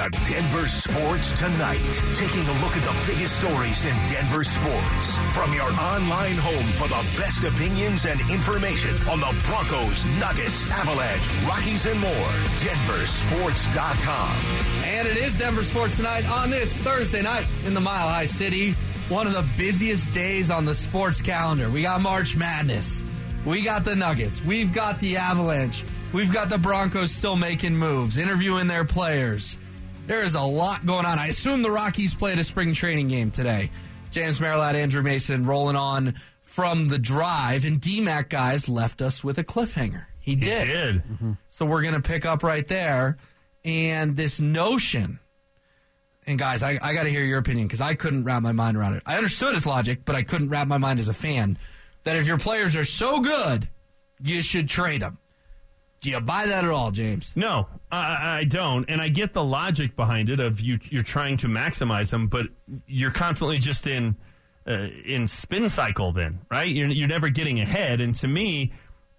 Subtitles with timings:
[0.00, 1.78] to Denver Sports Tonight,
[2.14, 6.88] taking a look at the biggest stories in Denver sports from your online home for
[6.88, 12.30] the best opinions and information on the Broncos, Nuggets, Avalanche, Rockies, and more.
[12.64, 14.36] DenverSports.com.
[14.84, 18.72] And it is Denver Sports Tonight on this Thursday night in the Mile High City.
[19.10, 21.68] One of the busiest days on the sports calendar.
[21.68, 23.04] We got March Madness.
[23.44, 24.42] We got the Nuggets.
[24.42, 25.84] We've got the Avalanche.
[26.14, 29.58] We've got the Broncos still making moves, interviewing their players.
[30.06, 31.18] There is a lot going on.
[31.18, 33.70] I assume the Rockies played a spring training game today.
[34.10, 39.38] James Merilatt, Andrew Mason rolling on from the drive, and DMAC guys left us with
[39.38, 40.06] a cliffhanger.
[40.18, 40.66] He did.
[40.66, 40.94] He did.
[40.96, 41.32] Mm-hmm.
[41.46, 43.18] So we're going to pick up right there.
[43.64, 45.20] And this notion,
[46.26, 48.76] and guys, I, I got to hear your opinion because I couldn't wrap my mind
[48.76, 49.02] around it.
[49.06, 51.56] I understood his logic, but I couldn't wrap my mind as a fan
[52.02, 53.68] that if your players are so good,
[54.22, 55.18] you should trade them.
[56.00, 57.32] Do you buy that at all, James?
[57.36, 60.40] No, I, I don't, and I get the logic behind it.
[60.40, 62.46] Of you, you're trying to maximize them, but
[62.86, 64.16] you're constantly just in
[64.66, 66.12] uh, in spin cycle.
[66.12, 66.68] Then, right?
[66.68, 68.00] You're, you're never getting ahead.
[68.00, 68.72] And to me,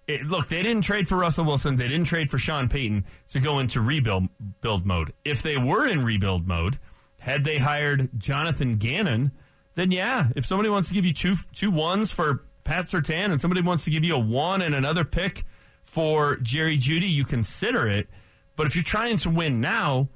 [0.08, 1.76] it, look, they didn't trade for Russell Wilson.
[1.76, 4.28] They didn't trade for Sean Payton to go into rebuild
[4.60, 5.12] build mode.
[5.24, 6.80] If they were in rebuild mode,
[7.20, 9.30] had they hired Jonathan Gannon,
[9.74, 13.40] then yeah, if somebody wants to give you two two ones for Pat Surtain and
[13.40, 15.44] somebody wants to give you a one and another pick
[15.82, 18.08] for Jerry Jeudy, you consider it.
[18.56, 20.08] But if you're trying to win now,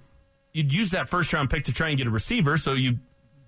[0.52, 2.56] you'd use that first round pick to try and get a receiver.
[2.56, 2.98] So you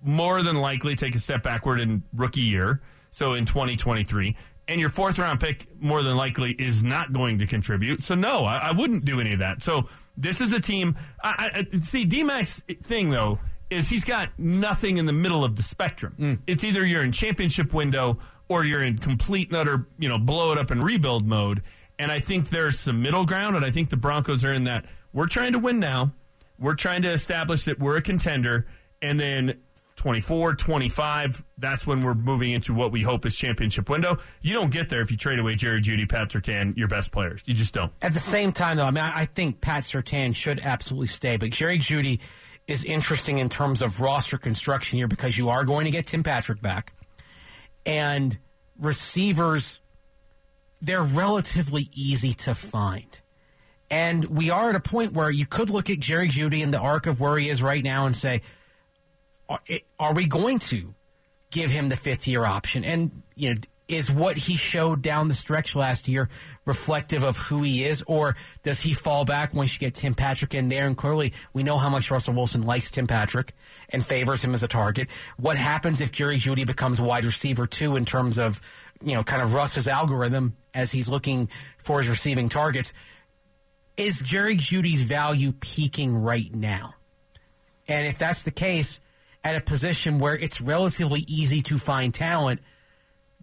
[0.01, 2.81] more than likely take a step backward in rookie year.
[3.11, 4.35] So in 2023.
[4.67, 8.03] And your fourth round pick more than likely is not going to contribute.
[8.03, 9.63] So no, I, I wouldn't do any of that.
[9.63, 10.95] So this is a team.
[11.23, 13.39] I, I see DMAC's thing though
[13.69, 16.15] is he's got nothing in the middle of the spectrum.
[16.19, 16.39] Mm.
[16.47, 20.51] It's either you're in championship window or you're in complete and utter, you know, blow
[20.51, 21.61] it up and rebuild mode.
[21.99, 24.85] And I think there's some middle ground, and I think the Broncos are in that.
[25.13, 26.13] We're trying to win now.
[26.57, 28.65] We're trying to establish that we're a contender,
[29.01, 29.59] and then
[29.99, 34.17] 24, 25, that's when we're moving into what we hope is championship window.
[34.41, 37.43] You don't get there if you trade away Jerry Jeudy, Pat Surtain, your best players.
[37.45, 37.91] You just don't.
[38.01, 41.49] At the same time, though, I mean, I think Pat Surtain should absolutely stay, but
[41.49, 42.21] Jerry Jeudy
[42.65, 46.23] is interesting in terms of roster construction here because you are going to get Tim
[46.23, 46.93] Patrick back,
[47.85, 48.37] and
[48.79, 49.81] receivers,
[50.81, 53.19] they're relatively easy to find.
[53.91, 56.79] And we are at a point where you could look at Jerry Jeudy in the
[56.79, 58.41] arc of where he is right now and say,
[59.47, 59.59] are,
[59.99, 60.93] are we going to
[61.51, 62.83] give him the fifth year option?
[62.83, 66.29] And you know, is what he showed down the stretch last year
[66.65, 70.53] reflective of who he is, or does he fall back once you get Tim Patrick
[70.53, 70.85] in there?
[70.85, 73.53] And clearly, we know how much Russell Wilson likes Tim Patrick
[73.89, 75.09] and favors him as a target.
[75.37, 78.61] What happens if Jerry Jeudy becomes wide receiver too, in terms of
[79.01, 82.93] you know, kind of Russ's algorithm as he's looking for his receiving targets?
[83.97, 86.93] Is Jerry Jeudy's value peaking right now?
[87.87, 88.99] And if that's the case,
[89.43, 92.61] at a position where it's relatively easy to find talent,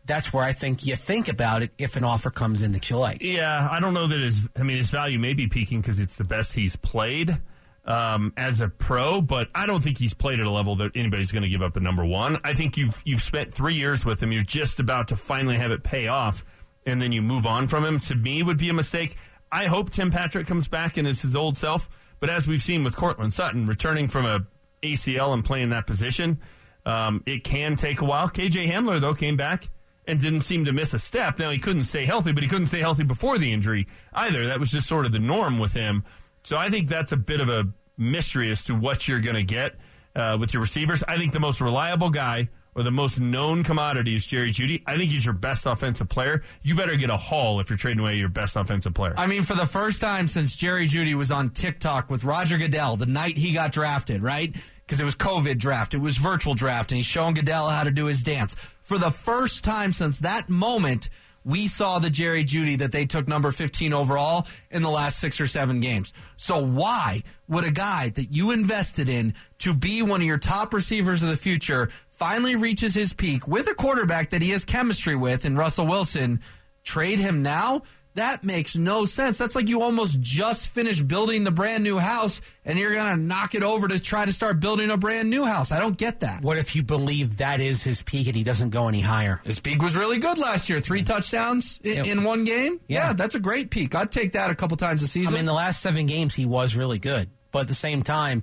[0.06, 2.96] that's where I think you think about it if an offer comes in that you
[2.96, 3.22] like.
[3.22, 4.48] Yeah, I don't know that his.
[4.56, 7.38] I mean, his value may be peaking because it's the best he's played
[7.84, 11.32] um, as a pro, but I don't think he's played at a level that anybody's
[11.32, 12.38] going to give up a number one.
[12.44, 14.32] I think you've you've spent three years with him.
[14.32, 16.44] You're just about to finally have it pay off,
[16.84, 17.98] and then you move on from him.
[18.00, 19.16] To me, would be a mistake.
[19.50, 21.88] I hope Tim Patrick comes back and is his old self.
[22.18, 24.40] But as we've seen with Courtland Sutton returning from a
[24.82, 26.40] ACL and playing that position,
[26.84, 28.28] um, it can take a while.
[28.28, 29.68] KJ Hamler though came back
[30.06, 31.38] and didn't seem to miss a step.
[31.38, 34.46] Now he couldn't stay healthy, but he couldn't stay healthy before the injury either.
[34.46, 36.04] That was just sort of the norm with him.
[36.44, 37.68] So I think that's a bit of a
[37.98, 39.76] mystery as to what you're going to get
[40.14, 41.02] uh, with your receivers.
[41.08, 44.82] I think the most reliable guy or the most known commodity is Jerry Jeudy.
[44.86, 46.42] I think he's your best offensive player.
[46.62, 49.14] You better get a haul if you're trading away your best offensive player.
[49.16, 52.96] I mean, for the first time since Jerry Jeudy was on TikTok with Roger Goodell
[52.96, 54.54] the night he got drafted, right?
[54.84, 57.90] Because it was COVID draft, it was virtual draft, and he's showing Goodell how to
[57.90, 58.54] do his dance.
[58.86, 61.08] For the first time since that moment,
[61.44, 65.40] we saw the Jerry Jeudy that they took number 15 overall in the last six
[65.40, 66.12] or seven games.
[66.36, 70.72] So why would a guy that you invested in to be one of your top
[70.72, 75.16] receivers of the future finally reaches his peak with a quarterback that he has chemistry
[75.16, 76.38] with in Russell Wilson,
[76.84, 77.82] trade him now?
[78.16, 79.38] That makes no sense.
[79.38, 83.20] That's like you almost just finished building the brand new house and you're going to
[83.22, 85.70] knock it over to try to start building a brand new house.
[85.70, 86.42] I don't get that.
[86.42, 89.40] What if you believe that is his peak and he doesn't go any higher?
[89.44, 90.80] His peak was really good last year.
[90.80, 92.12] Three touchdowns in, Yeah.
[92.12, 92.80] in one game.
[92.88, 93.08] Yeah.
[93.08, 93.12] Yeah.
[93.12, 93.94] that's a great peak.
[93.94, 95.34] I'd take that a couple times a season.
[95.34, 98.42] mean, the last seven games he was really good, but at the same time,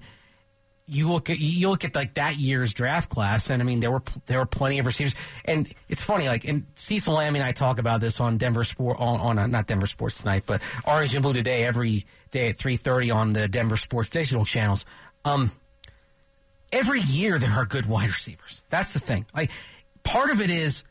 [0.87, 3.91] you look at you look at like that year's draft class, and I mean there
[3.91, 5.15] were there were plenty of receivers,
[5.45, 8.97] and it's funny like and Cecil Lammey and I talk about this on Denver Sport
[8.99, 12.57] on, on uh, not Denver Sports tonight, but Orange and Blue today every day at
[12.57, 14.85] three thirty on the Denver Sports digital channels.
[15.23, 15.51] Um,
[16.73, 18.61] every year there are good wide receivers.
[18.69, 19.25] That's the thing.
[19.33, 19.51] Like
[20.03, 20.83] part of it is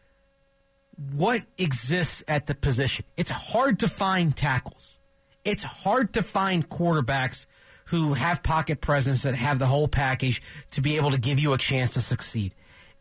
[1.13, 3.05] what exists at the position.
[3.17, 4.97] It's hard to find tackles.
[5.45, 7.47] It's hard to find quarterbacks
[7.87, 10.43] who have pocket presence that have the whole package
[10.73, 12.55] to be able to give you a chance to succeed.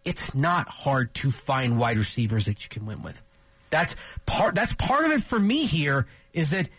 [0.04, 3.22] It's not hard to find wide receivers that you can win with.
[3.70, 3.96] That's
[4.26, 6.70] part that's part of it for me here is that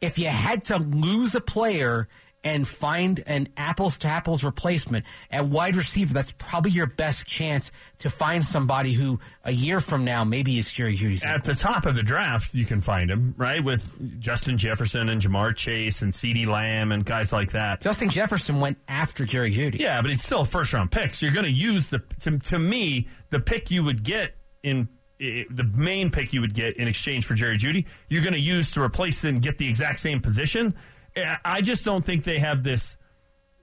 [0.00, 2.08] if you had to lose a player
[2.44, 7.72] and find an apples to apples replacement at wide receiver, that's probably your best chance
[7.98, 11.24] to find somebody who a year from now maybe is Jerry Jeudy's.
[11.24, 13.62] At the top of the draft, you can find him, right?
[13.62, 17.80] With Justin Jefferson and Ja'Marr Chase and CeeDee Lamb and guys like that.
[17.80, 19.80] Justin Jefferson went after Jerry Jeudy.
[19.80, 21.14] Yeah, but it's still a first round pick.
[21.14, 24.88] So you're going to use the, to, to me, the pick you would get in
[25.18, 28.70] the main pick you would get in exchange for Jerry Jeudy, you're going to use
[28.72, 30.76] to replace and get the exact same position.
[31.44, 32.96] I just don't think they have this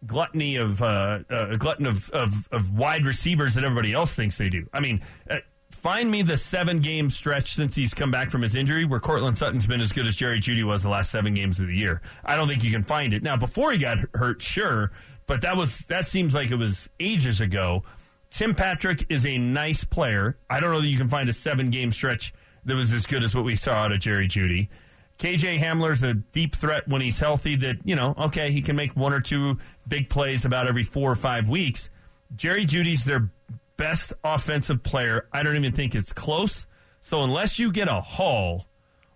[0.06, 4.50] gluttony of uh, uh, glutton of, of, of wide receivers that everybody else thinks they
[4.50, 4.68] do.
[4.74, 5.40] I mean, uh,
[5.72, 9.38] find me the seven game stretch since he's come back from his injury where Courtland
[9.38, 12.02] Sutton's been as good as Jerry Jeudy was the last seven games of the year.
[12.24, 13.38] I don't think you can find it now.
[13.38, 14.92] Before he got hurt, sure,
[15.28, 17.84] but that was that seems like it was ages ago.
[18.32, 20.38] Tim Patrick is a nice player.
[20.50, 22.34] I don't know that you can find a seven game stretch
[22.66, 24.70] that was as good as what we saw out of Jerry Jeudy.
[25.18, 28.96] KJ Hamler's a deep threat when he's healthy that, you know, okay, he can make
[28.96, 29.58] one or two
[29.88, 31.90] big plays about every four or five weeks.
[32.36, 33.30] Jerry Jeudy's their
[33.78, 35.28] best offensive player.
[35.32, 36.66] I don't even think it's close.
[37.00, 38.66] So unless you get a haul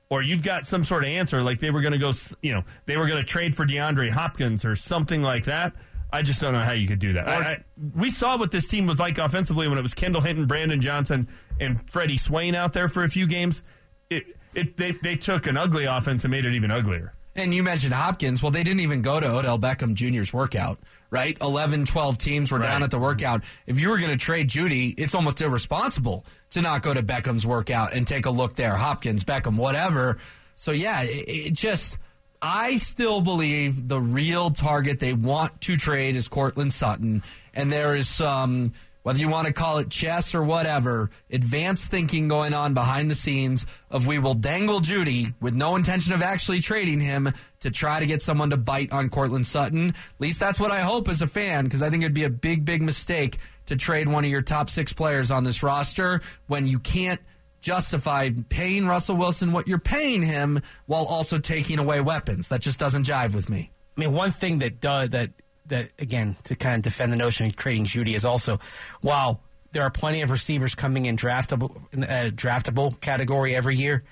[0.10, 2.12] or you've got some sort of answer, like they were going to go,
[2.42, 5.74] you know, they were going to trade for DeAndre Hopkins or something like that,
[6.12, 7.28] I just don't know how you could do that.
[7.28, 7.60] I, I,
[7.96, 11.28] we saw what this team was like offensively when it was Kendall Hinton, Brandon Johnson,
[11.60, 13.62] and Freddie Swain out there for a few games.
[14.10, 17.14] It, it, they, they took an ugly offense and made it even uglier.
[17.36, 18.44] And you mentioned Hopkins.
[18.44, 20.80] Well, they didn't even go to Odell Beckham Jr.'s workout,
[21.10, 21.38] right?
[21.40, 22.68] 11, 12 teams were right.
[22.68, 23.44] down at the workout.
[23.66, 27.46] If you were going to trade Jeudy, it's almost irresponsible to not go to Beckham's
[27.46, 28.76] workout and take a look there.
[28.76, 30.18] Hopkins, Beckham, whatever.
[30.56, 31.98] So, yeah, it, it just
[32.42, 37.24] I still believe the real target they want to trade is Courtland Sutton,
[37.54, 38.74] and there is some.
[39.02, 43.16] Whether you want to call it chess or whatever, advanced thinking going on behind the
[43.16, 47.32] scenes of we will dangle Jeudy with no intention of actually trading him
[47.62, 49.90] to try to get someone to bite on Courtland Sutton.
[49.90, 52.30] At least that's what I hope as a fan, because I think it'd be a
[52.30, 53.38] big, big mistake
[53.68, 57.22] to trade one of your top six players on this roster when you can't
[57.62, 62.50] justify paying Russell Wilson what you're paying him while also taking away weapons.
[62.50, 63.72] That just doesn't jive with me.
[63.98, 65.32] I mean, one thing that does that
[65.70, 68.60] that again to kind of defend the notion of trading Jeudy is also
[69.02, 74.04] while there are plenty of receivers coming in draftable in uh, draftable category every year,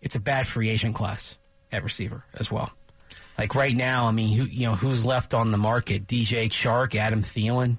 [0.00, 1.36] it's a bad free agent class
[1.70, 2.70] at receiver as well.
[3.38, 6.06] Like right now, I mean, who, you know who's left on the market?
[6.06, 7.78] DJ Chark, Adam Thielen.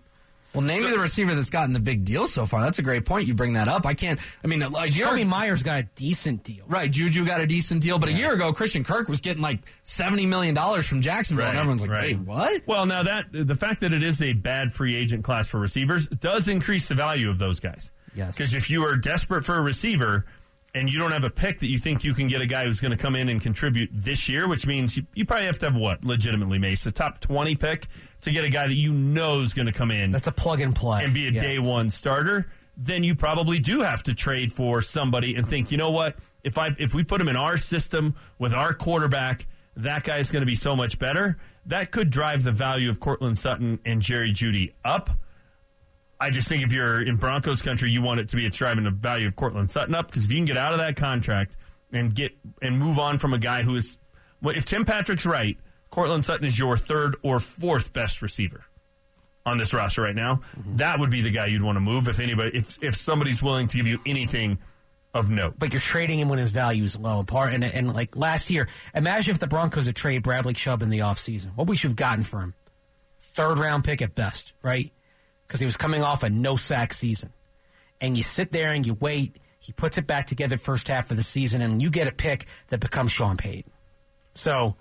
[0.53, 2.61] Well, name so, me the receiver that's gotten the big deal so far.
[2.61, 3.27] That's a great point.
[3.27, 3.85] You bring that up.
[3.85, 4.19] I can't.
[4.43, 6.89] I mean, like Jeremy Myers got a decent deal, right?
[6.89, 8.15] Juju got a decent deal, but yeah.
[8.15, 11.59] a year ago, Christian Kirk was getting like seventy million dollars from Jacksonville, right, and
[11.59, 12.17] everyone's like, right.
[12.17, 15.49] "Wait, what?" Well, now that the fact that it is a bad free agent class
[15.49, 17.89] for receivers does increase the value of those guys.
[18.15, 20.25] Yes, because if you are desperate for a receiver
[20.75, 22.79] and you don't have a pick that you think you can get a guy who's
[22.79, 25.69] going to come in and contribute this year, which means you, you probably have to
[25.69, 27.87] have what legitimately, Mace, a top twenty pick
[28.21, 30.11] to get a guy that you know is going to come in.
[30.11, 31.41] That's a plug and play and be a yeah.
[31.41, 32.47] day one starter.
[32.75, 36.17] Then you probably do have to trade for somebody and think, you know what?
[36.43, 39.45] If I if we put him in our system with our quarterback,
[39.77, 41.37] that guy is going to be so much better.
[41.67, 45.11] That could drive the value of Courtland Sutton and Jerry Jeudy up.
[46.23, 48.85] I just think if you're in Broncos country, you want it to be a driving
[48.85, 51.57] the value of Courtland Sutton up because if you can get out of that contract
[51.91, 53.97] and get and move on from a guy who is,
[54.41, 55.57] well, if Tim Patrick's right,
[55.89, 58.63] Courtland Sutton is your third or fourth best receiver
[59.45, 60.35] on this roster right now.
[60.35, 60.77] Mm-hmm.
[60.77, 63.67] That would be the guy you'd want to move if anybody, if if somebody's willing
[63.67, 64.59] to give you anything
[65.13, 65.55] of note.
[65.59, 67.19] But you're trading him when his value is low.
[67.19, 70.89] Apart and and like last year, imagine if the Broncos had traded Bradley Chubb in
[70.89, 71.47] the offseason.
[71.55, 72.53] What we should have gotten for him?
[73.19, 74.93] Third round pick at best, right?
[75.47, 77.31] Because he was coming off a no sack season.
[78.01, 79.37] And you sit there and you wait.
[79.59, 82.45] He puts it back together first half of the season, and you get a pick
[82.67, 83.71] that becomes Sean Payton.
[84.35, 84.75] So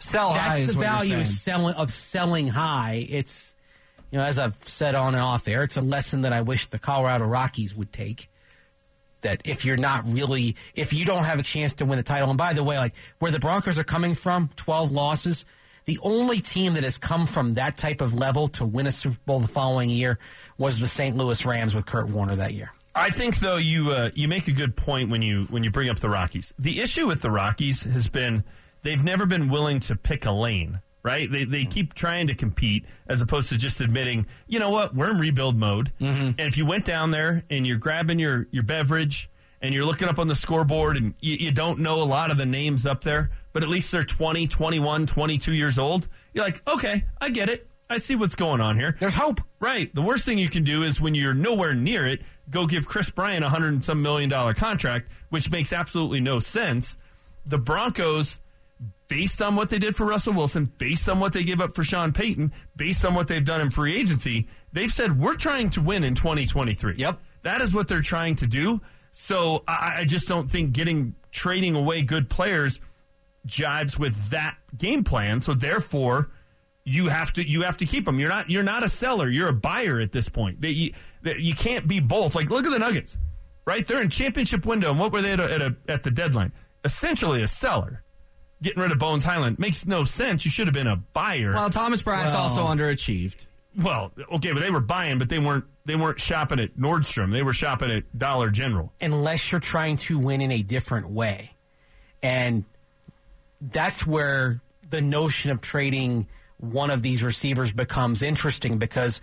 [0.00, 0.64] sell that's high.
[0.64, 3.06] the value of selling of selling high.
[3.08, 3.54] It's
[4.10, 6.66] you know, as I've said on and off air, it's a lesson that I wish
[6.66, 8.28] the Colorado Rockies would take.
[9.22, 12.28] That if you're not really, if you don't have a chance to win the title,
[12.28, 15.44] and by the way, like where the Broncos are coming from, 12 losses,
[15.84, 19.18] the only team that has come from that type of level to win a Super
[19.26, 20.18] Bowl the following year
[20.58, 21.16] was the St.
[21.16, 22.72] Louis Rams with Kurt Warner that year.
[22.94, 25.88] I think though you uh, you make a good point when you when you bring
[25.88, 26.52] up the Rockies.
[26.58, 28.44] The issue with the Rockies has been
[28.82, 31.30] they've never been willing to pick a lane right?
[31.30, 35.10] They they keep trying to compete as opposed to just admitting, you know what, we're
[35.10, 35.92] in rebuild mode.
[36.38, 39.28] And if you went down there and you're grabbing your your beverage
[39.62, 42.36] and you're looking up on the scoreboard and you, you don't know a lot of
[42.36, 46.60] the names up there, but at least they're 20, 21, 22 years old, you're like,
[46.68, 47.68] okay, I get it.
[47.88, 48.96] I see what's going on here.
[48.98, 49.40] There's hope.
[49.60, 49.94] Right.
[49.94, 53.10] The worst thing you can do is when you're nowhere near it, go give Kris
[53.10, 56.96] Bryant a hundred and some million dollar contract, which makes absolutely no sense.
[57.44, 58.40] The Broncos,
[59.08, 61.84] based on what they did for Russell Wilson, based on what they gave up for
[61.84, 65.82] Sean Payton, based on what they've done in free agency, they've said we're trying to
[65.82, 66.94] win in 2023.
[66.96, 67.20] Yep.
[67.42, 68.80] That is what they're trying to do.
[69.12, 72.80] So I, I just don't think getting trading away good players
[73.46, 75.40] jives with that game plan.
[75.40, 76.30] So therefore,
[76.84, 78.18] you have to you have to keep them.
[78.18, 79.28] You're not you're not a seller.
[79.28, 80.60] You're a buyer at this point.
[80.60, 82.34] They, you, they, you can't be both.
[82.34, 83.16] Like look at the Nuggets,
[83.66, 83.86] right?
[83.86, 86.52] They're in championship window, and what were they at, a, at, a, at the deadline?
[86.84, 88.02] Essentially a seller.
[88.62, 90.44] Getting rid of Bones Hyland makes no sense.
[90.44, 91.52] You should have been a buyer.
[91.52, 93.46] Well, Thomas Bryant's Well- also underachieved.
[93.76, 97.32] Well, okay, but they were buying, but they weren't they weren't shopping at Nordstrom.
[97.32, 98.92] They were shopping at Dollar General.
[99.00, 101.54] unless you're trying to win in a different way.
[102.22, 102.64] And
[103.60, 104.60] that's where
[104.90, 109.20] the notion of trading one of these receivers becomes interesting because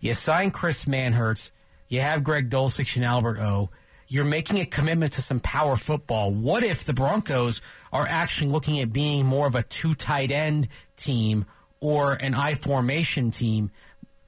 [0.00, 1.52] you sign Chris Manhertz,
[1.88, 3.70] you have Greg Dulcich and Albert O.
[4.08, 6.34] You're making a commitment to some power football.
[6.34, 10.68] What if the Broncos are actually looking at being more of a two tight end
[10.96, 11.44] team
[11.82, 13.70] or an I formation team?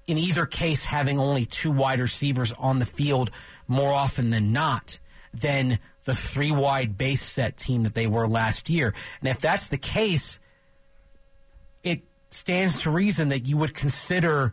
[0.06, 3.30] in either case having only two wide receivers on the field
[3.66, 4.99] more often than not
[5.32, 8.94] than the three wide base set team that they were last year.
[9.20, 10.38] And if that's the case,
[11.82, 14.52] it stands to reason that you would consider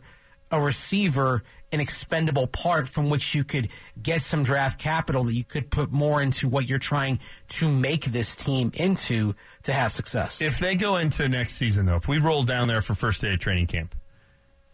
[0.50, 3.68] a receiver an expendable part from which you could
[4.00, 8.04] get some draft capital that you could put more into what you're trying to make
[8.04, 10.42] this team into to have success.
[10.42, 13.32] If they go into next season, though, if we roll down there for first day
[13.32, 13.94] of training camp,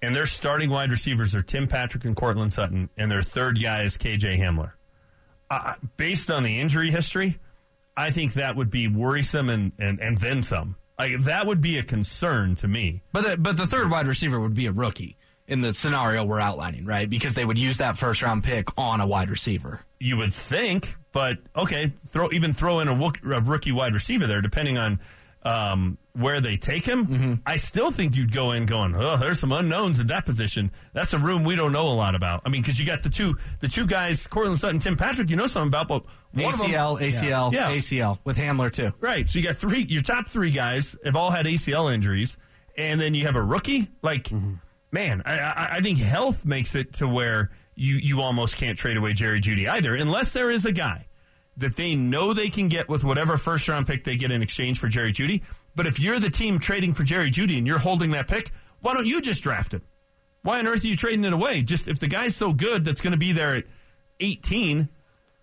[0.03, 3.83] and their starting wide receivers are Tim Patrick and Courtland Sutton, and their third guy
[3.83, 4.73] is KJ Hamler,
[5.51, 7.39] uh, based on the injury history,
[7.97, 10.77] I think that would be worrisome and, and, and then some.
[10.99, 13.03] Like that would be a concern to me.
[13.13, 15.17] But the, but the third wide receiver would be a rookie
[15.49, 17.09] in the scenario we're outlining, right?
[17.11, 19.81] Because they would use that first round pick on a wide receiver.
[19.99, 24.41] You would think, but okay, throw even throw in a, a rookie wide receiver there,
[24.41, 25.01] depending on
[25.45, 27.41] um, where they take him.
[27.47, 30.71] I still think you'd go in going, oh, there's some unknowns in that position.
[30.93, 32.43] That's a room we don't know a lot about.
[32.45, 35.31] I mean, because you got the two the two guys, Courtland Sutton, Tim Patrick.
[35.31, 37.71] You know something about, but one of them- ACL, ACL, Yeah.
[37.71, 38.93] ACL with Hamler too.
[39.01, 39.27] Right.
[39.27, 42.37] So you got three, your top three guys have all had ACL injuries,
[42.77, 43.89] and then you have a rookie.
[44.03, 44.31] Like,
[44.91, 48.97] man, I, I, I think health makes it to where you, you almost can't trade
[48.97, 51.07] away Jerry Jeudy either, unless there is a guy
[51.57, 54.79] that they know they can get with whatever first round pick they get in exchange
[54.79, 55.43] for Jerry Jeudy.
[55.75, 58.95] But if you're the team trading for Jerry Jeudy and you're holding that pick, why
[58.95, 59.83] don't you just draft him?
[60.43, 61.63] Why on earth are you trading it away?
[61.63, 63.65] Just if the guy's so good that's going to be there at
[64.21, 64.89] 18,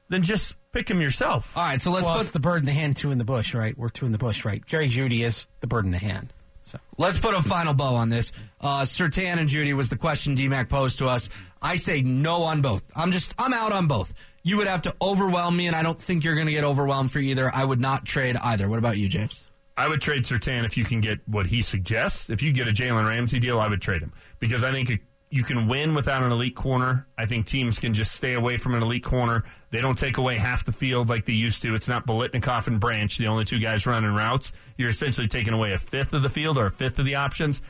[0.09, 1.57] then just pick him yourself.
[1.57, 3.53] All right, so let's well, put the bird in the hand, two in the bush,
[3.53, 3.77] right?
[3.77, 4.65] We're two in the bush, right?
[4.65, 6.33] Jerry Jeudy is the bird in the hand.
[6.65, 8.31] So Let's put a final bow on this.
[8.59, 11.29] Uh, Surtain and Jeudy was the question DMAC posed to us.
[11.61, 12.83] I say no on both.
[12.95, 14.15] I'm just, I'm out on both.
[14.41, 17.11] You would have to overwhelm me, and I don't think you're going to get overwhelmed
[17.11, 17.51] for either.
[17.53, 18.67] I would not trade either.
[18.67, 19.43] What about you, James?
[19.77, 22.31] I would trade Surtain if you can get what he suggests.
[22.31, 25.01] If you get a Jalen Ramsey deal, I would trade him because I think
[25.35, 27.07] you can win without an elite corner.
[27.17, 29.43] I think teams can just stay away from an elite corner.
[29.69, 31.75] They don't take away half the field like they used to.
[31.75, 34.53] It's not Biletnikoff and Branch, the only two guys running routes.
[34.77, 37.61] You're essentially taking away a fifth of the field or a fifth of the options.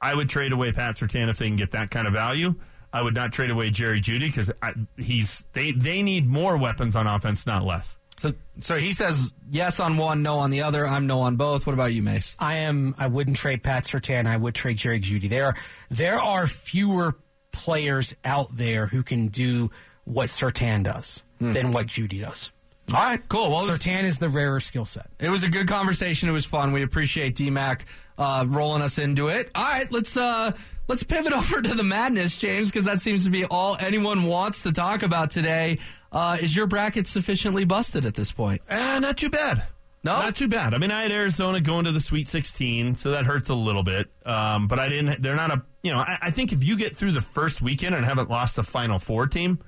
[0.00, 2.54] I would trade away Pat Surtain if they can get that kind of value.
[2.90, 4.50] I would not trade away Jerry Jeudy because
[4.96, 7.98] he's they they need more weapons on offense, not less.
[8.20, 10.86] So, so he says yes on one, no on the other.
[10.86, 11.66] I'm no on both.
[11.66, 12.36] What about you, Mace?
[12.38, 12.94] I am.
[12.98, 14.26] I wouldn't trade Pat Surtain.
[14.26, 15.30] I would trade Jerry Jeudy.
[15.30, 15.54] There,
[15.88, 17.16] there are fewer
[17.50, 19.70] players out there who can do
[20.04, 21.52] what Surtain does hmm.
[21.52, 22.52] than what Jeudy does.
[22.92, 23.48] All right, cool.
[23.50, 25.06] Well, it was, Surtain is the rarer skill set.
[25.18, 26.28] it was a good conversation.
[26.28, 26.72] It was fun.
[26.72, 27.84] We appreciate DMAC
[28.20, 29.50] uh, rolling us into it.
[29.54, 30.52] All right, let's uh,
[30.86, 34.62] let's pivot over to the madness, James, because that seems to be all anyone wants
[34.62, 35.78] to talk about today.
[36.12, 38.60] Uh, is your bracket sufficiently busted at this point?
[38.68, 39.64] Eh, not too bad.
[40.02, 40.12] No?
[40.12, 40.72] not too bad.
[40.72, 43.82] I mean, I had Arizona going to the Sweet 16, so that hurts a little
[43.82, 44.08] bit.
[44.24, 45.20] Um, but I didn't.
[45.20, 45.62] They're not a.
[45.82, 48.56] You know, I, I think if you get through the first weekend and haven't lost
[48.56, 49.58] the Final Four team,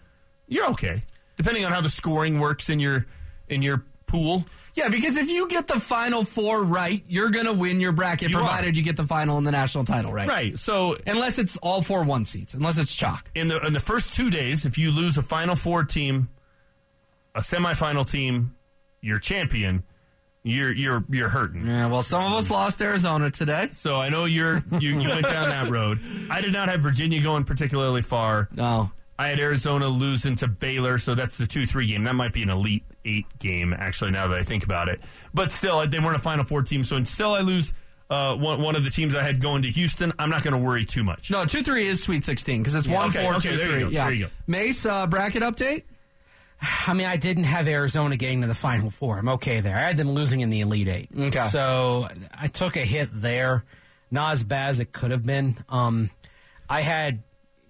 [0.47, 1.03] you're okay.
[1.37, 3.07] Depending on how the scoring works in your
[3.49, 4.45] in your pool.
[4.75, 8.31] Yeah, because if you get the final four right, you're going to win your bracket,
[8.31, 8.79] You provided are.
[8.79, 10.27] you get the final and the national title right.
[10.27, 10.59] Right.
[10.59, 13.31] So Unless it's all four one seats, unless it's chalk.
[13.35, 16.31] in the in the first two days, if you lose a Final Four team,
[17.35, 18.55] a semifinal team,
[19.03, 19.83] your champion,
[20.43, 21.67] you're you're you're hurting.
[21.67, 23.69] Yeah, well, some of us lost Arizona today.
[23.73, 26.01] So I know you're you, you went down that road.
[26.31, 28.49] I did not have Virginia going particularly far.
[28.55, 28.91] No.
[29.19, 32.05] I had Arizona losing to Baylor, so that's the two three game.
[32.05, 34.11] That might be an elite eight game, actually.
[34.11, 35.01] Now that I think about it,
[35.35, 36.85] but still, they weren't a Final Four team.
[36.85, 37.73] So until I lose
[38.11, 40.63] uh, one one of the teams I had going to Houston, I'm not going to
[40.63, 41.31] worry too much.
[41.31, 43.73] No, 2 3 is Sweet 16 because it's 1 okay, 4 okay, 2 there you
[43.73, 43.81] 3.
[43.85, 44.05] go, Yeah.
[44.05, 44.31] there you go.
[44.47, 45.85] Mace, uh, bracket update?
[46.87, 49.19] I mean, I didn't have Arizona getting to the Final Four.
[49.19, 49.75] I'm okay there.
[49.77, 51.09] I had them losing in the Elite Eight.
[51.19, 51.31] Okay.
[51.49, 52.07] So
[52.39, 53.65] I took a hit there.
[54.11, 55.57] Not as bad as it could have been.
[55.71, 56.11] Um,
[56.69, 57.23] I had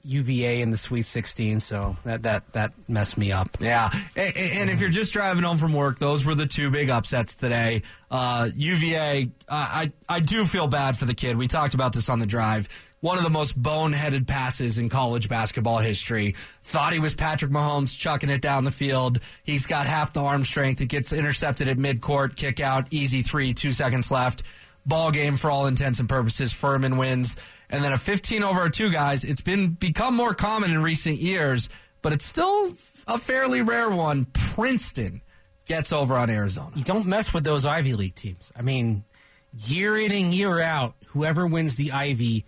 [0.04, 3.56] UVA in the Sweet 16, so that that that messed me up.
[3.60, 6.90] Yeah, and, and if you're just driving home from work, those were the two big
[6.90, 7.82] upsets today.
[8.10, 11.36] Uh, UVA, I I do feel bad for the kid.
[11.36, 12.68] We talked about this on the drive.
[13.00, 16.36] One of the most boneheaded passes in college basketball history.
[16.62, 19.18] Thought he was Patrick Mahomes chucking it down the field.
[19.42, 20.80] He's got half the arm strength.
[20.80, 24.44] It gets intercepted at midcourt, kick out, easy three, two seconds left.
[24.86, 26.52] Ball game for all intents and purposes.
[26.52, 27.34] Furman wins.
[27.72, 29.24] And then a 15 over a two guys.
[29.24, 31.68] It's been become more common in recent years,
[32.02, 32.72] but it's still
[33.08, 34.26] a fairly rare one.
[34.26, 35.22] Princeton
[35.64, 36.70] gets over on Arizona.
[36.76, 38.52] You don't mess with those Ivy League teams.
[38.54, 39.04] I mean,
[39.66, 42.44] year in and year out, whoever wins the Ivy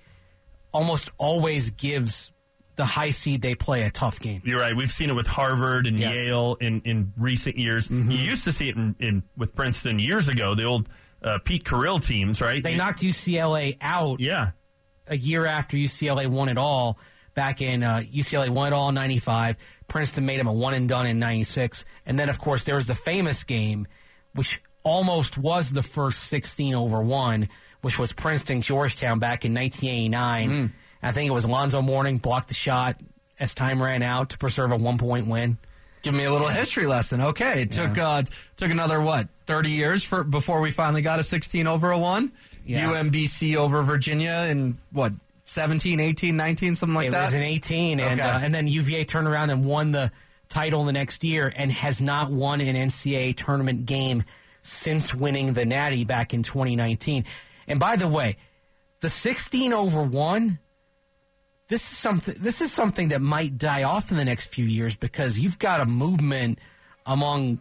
[0.72, 2.30] almost always gives
[2.76, 4.42] the high seed they play a tough game.
[4.44, 4.76] You're right.
[4.76, 6.16] We've seen it with Harvard and Yes.
[6.16, 7.88] Yale in, in recent years.
[7.88, 10.54] You used to see it in, in with Princeton years ago.
[10.56, 10.88] The old
[11.22, 12.62] uh, Pete Carril teams, right?
[12.62, 14.50] They knocked UCLA out Yeah.
[15.08, 16.98] A year after UCLA won it all
[17.34, 19.56] back in uh, UCLA won it all in 95.
[19.88, 21.84] Princeton made them a one and done in 96.
[22.06, 23.86] And then, of course, there was the famous game,
[24.34, 27.48] which almost was the first 16 over 1,
[27.82, 30.72] which was Princeton Georgetown back in 1989.
[31.02, 33.00] I think it was Alonzo Mourning blocked the shot
[33.38, 35.58] as time ran out to preserve a one point win.
[36.02, 37.20] Give me a little history lesson.
[37.20, 38.22] Okay, it took uh,
[38.56, 42.30] took another what thirty years for before we finally got a sixteen over a one.
[42.64, 42.92] Yeah.
[42.92, 45.12] UMBC over Virginia in what
[45.44, 47.22] 17, 18, 19, something like it that.
[47.22, 50.10] was in 18, and uh, and then UVA turned around and won the
[50.48, 54.24] title the next year, and has not won an NCAA tournament game
[54.62, 57.24] since winning the Natty back in 2019.
[57.68, 58.36] And by the way,
[59.00, 60.58] the 16 over one.
[61.68, 62.34] This is something.
[62.38, 65.80] This is something that might die off in the next few years because you've got
[65.80, 66.58] a movement
[67.06, 67.58] among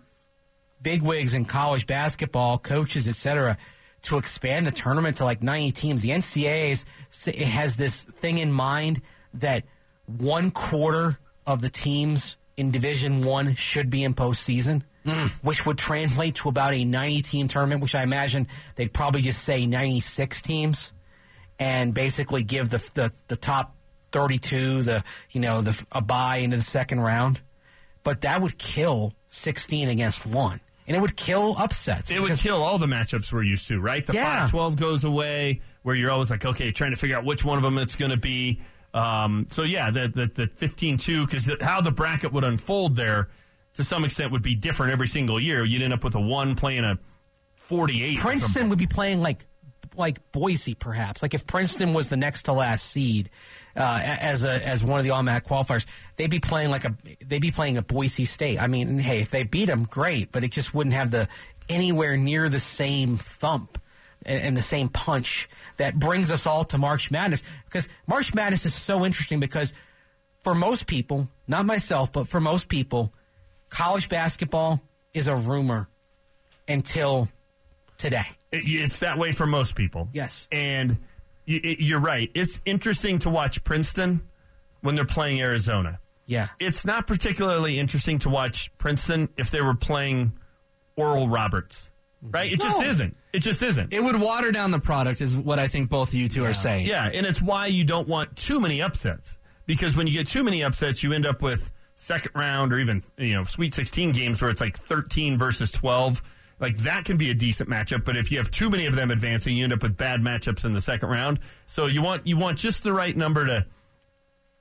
[0.81, 3.57] bigwigs in college basketball, coaches, etc.,
[4.03, 6.01] to expand the tournament to like 90 teams.
[6.01, 6.85] The NCAA
[7.45, 9.01] has this thing in mind
[9.33, 9.63] that
[10.05, 15.27] one quarter of the teams in Division One should be in postseason, hmm.
[15.41, 19.43] which would translate to about a 90 team tournament, which I imagine they'd probably just
[19.43, 20.91] say 96 teams
[21.57, 23.75] and basically give the the, the top
[24.11, 27.41] 32 the you know the a buy into the second round.
[28.03, 32.61] But that would kill 16 against 1 and it would kill upsets It would kill
[32.61, 34.05] all the matchups we're used to, right?
[34.05, 34.41] The Yeah.
[34.41, 37.57] 5 12 goes away, where you're always like, okay, trying to figure out which one
[37.57, 38.61] of them it's going to be.
[38.93, 43.29] Um, so, yeah, the, the, the 15 2, because how the bracket would unfold there
[43.73, 45.63] to some extent would be different every single year.
[45.65, 46.99] You'd end up with a 1 playing a
[47.55, 48.19] 48.
[48.19, 49.45] Princeton would be playing like
[49.95, 51.21] like Boise, perhaps.
[51.21, 53.29] Like if Princeton was the next to last seed
[53.75, 57.41] uh, as a as one of the automatic qualifiers, they'd be playing like a they'd
[57.41, 58.61] be playing a Boise State.
[58.61, 61.27] I mean, hey, if they beat them, great, but it just wouldn't have the
[61.69, 63.77] anywhere near the same thump
[64.25, 67.43] and, and the same punch that brings us all to March Madness.
[67.65, 69.73] Because March Madness is so interesting because
[70.43, 73.13] for most people, not myself, but for most people,
[73.69, 74.81] college basketball
[75.13, 75.87] is a rumor
[76.67, 77.29] until
[77.97, 78.27] today.
[78.53, 80.09] It- it's that way for most people.
[80.13, 80.47] Yes.
[80.51, 80.97] And
[81.45, 82.31] you're right.
[82.33, 84.21] It's interesting to watch Princeton
[84.81, 85.99] when they're playing Arizona.
[86.25, 86.47] Yeah.
[86.59, 90.33] It's not particularly interesting to watch Princeton if they were playing
[90.95, 91.89] Oral Roberts.
[92.21, 92.53] Right?
[92.53, 93.17] It just isn't.
[93.33, 93.91] It just isn't.
[93.91, 96.53] it would water down the product, is what I think both of you two are
[96.53, 96.85] saying.
[96.87, 100.43] Yeah, and it's why you don't want too many upsets because when you get too
[100.43, 104.41] many upsets, you end up with second round or even you know Sweet 16 games
[104.41, 106.21] where it's like 13 versus 12.
[106.63, 109.11] Like that can be a decent matchup, but if you have too many of them
[109.11, 111.39] advancing, you end up with bad matchups in the second round.
[111.67, 113.65] So you want you want just the right number to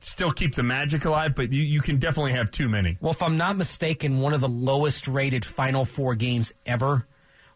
[0.00, 2.98] still keep the magic alive, but you, you can definitely have too many.
[3.00, 7.06] Well, if I'm not mistaken, one of the lowest rated Final Four games ever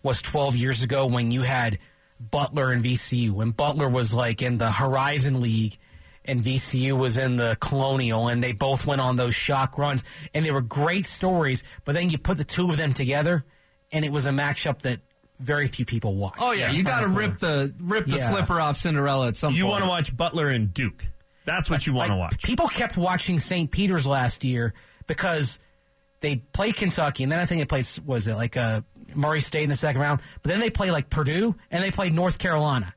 [0.05, 1.81] was 12 years ago when you had
[2.21, 3.33] Butler and VCU.
[3.33, 5.77] When Butler was like in the Horizon League
[6.25, 10.47] and VCU was in the Colonial, and they both went on those shock runs, and
[10.47, 11.65] they were great stories.
[11.85, 13.45] But then you put the two of them together,
[13.93, 15.01] and it was a matchup that
[15.39, 16.39] very few people watched.
[16.41, 18.31] Oh yeah, you got to rip the rip the Yeah.
[18.31, 19.59] slipper off Cinderella at some point.
[19.59, 19.73] You point.
[19.73, 21.05] want to watch Butler and Duke.
[21.45, 22.43] That's what you want to Like, watch.
[22.43, 23.71] People kept watching St.
[23.71, 24.75] Peter's last year
[25.07, 25.59] because
[26.21, 28.83] they played Kentucky, and then I think they played was it like a
[29.15, 32.13] Murray State in the second round, but then they play like Purdue and they played
[32.13, 32.95] North Carolina.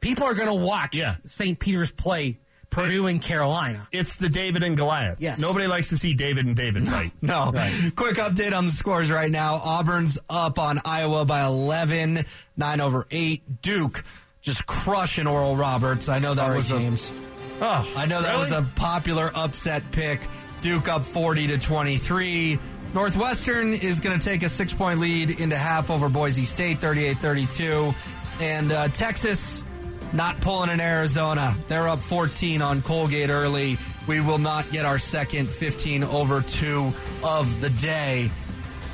[0.00, 1.16] People are going to watch Yeah.
[1.24, 1.58] St.
[1.58, 2.38] Peter's play
[2.70, 3.88] Purdue and Carolina.
[3.92, 5.20] It's the David and Goliath.
[5.20, 5.40] Yes.
[5.40, 7.12] Nobody likes to see David and David fight.
[7.20, 7.50] No.
[7.96, 9.56] Quick update on the scores right now.
[9.56, 12.24] Auburn's up on Iowa by 11,
[12.56, 13.60] 9 over 8.
[13.62, 14.04] Duke
[14.40, 16.08] just crushing Oral Roberts.
[16.08, 17.10] I know that Sorry, was James.
[17.10, 17.30] a
[17.62, 20.20] Oh, I know that was a popular upset pick.
[20.62, 22.58] Duke up 40 to 23.
[22.94, 27.94] Northwestern is going to take a 6-point lead into half over Boise State 38-32
[28.40, 29.62] and uh, Texas
[30.12, 31.54] not pulling in Arizona.
[31.68, 33.78] They're up 14 on Colgate early.
[34.06, 36.92] We will not get our second 15 over 2
[37.22, 38.30] of the day.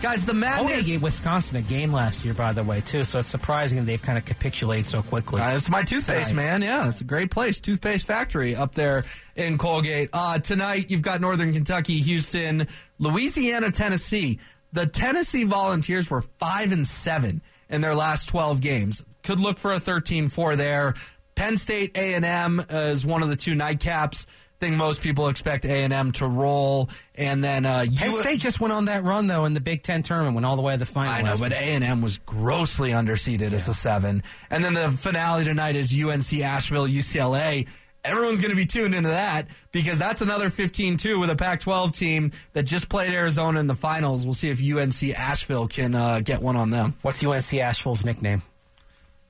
[0.03, 0.87] Guys, the madness.
[0.87, 3.03] gave Wisconsin a game last year, by the way, too.
[3.05, 5.41] So it's surprising they've kind of capitulated so quickly.
[5.41, 6.43] Uh, it's my toothpaste, Tonight.
[6.43, 6.63] man.
[6.63, 7.61] Yeah, it's a great place.
[7.61, 9.05] Toothpaste Factory up there
[9.37, 10.11] in Colgate.
[10.13, 12.67] Uh, tonight, you've got Northern Kentucky, Houston,
[12.99, 14.39] Louisiana, Tennessee.
[14.73, 19.03] The Tennessee Volunteers were 5 and 7 in their last 12 games.
[19.27, 20.95] Could look for a 13-4 there.
[21.35, 24.25] Penn State A&M is one of the two nightcaps.
[24.59, 26.89] think most people expect A&M to roll.
[27.15, 29.83] And then uh, Penn U- State just went on that run though in the Big
[29.83, 31.13] Ten tournament, went all the way to the final.
[31.13, 31.53] I know, but.
[31.53, 34.23] A and M was grossly underseeded as a seven.
[34.49, 37.67] And then the finale tonight is UNC Asheville UCLA.
[38.05, 42.31] Everyone's going to be tuned into that because that's another 15-2 with a Pac-12 team
[42.53, 44.25] that just played Arizona in the finals.
[44.25, 46.95] We'll see if UNC Asheville can uh, get one on them.
[47.03, 48.43] what's UNC Asheville's nickname?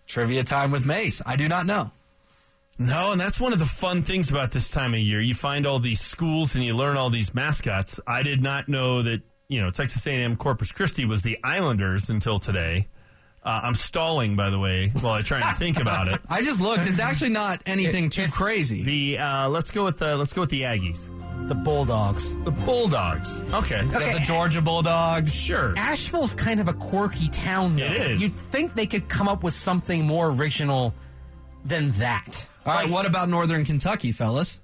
[0.07, 1.21] Trivia time with Mace.
[1.27, 1.91] I do not know.
[2.79, 5.21] No, and that's one of the fun things about this time of year.
[5.21, 7.99] You find all these schools and you learn all these mascots.
[8.07, 12.39] I did not know that you know Texas A&M Corpus Christi was the Islanders until
[12.39, 12.89] today.
[13.47, 16.21] Uh, I'm stalling, by the way, while I try and think about it.
[16.29, 16.87] I just looked.
[16.87, 18.83] It's actually not anything It- too it's- crazy.
[18.83, 21.09] The uh, let's go with the let's go with the Aggies,
[21.49, 22.35] The Bulldogs.
[22.45, 23.41] the Bulldogs.
[23.55, 25.33] Okay, Is that the Georgia Bulldogs.
[25.33, 25.75] sure.
[25.79, 27.85] Asheville's kind of a quirky town, though.
[27.85, 28.21] It is.
[28.23, 30.93] You'd think they could come up with something more original
[31.65, 32.49] than that.
[32.67, 34.61] All right, Like what about Northern Kentucky, fellas?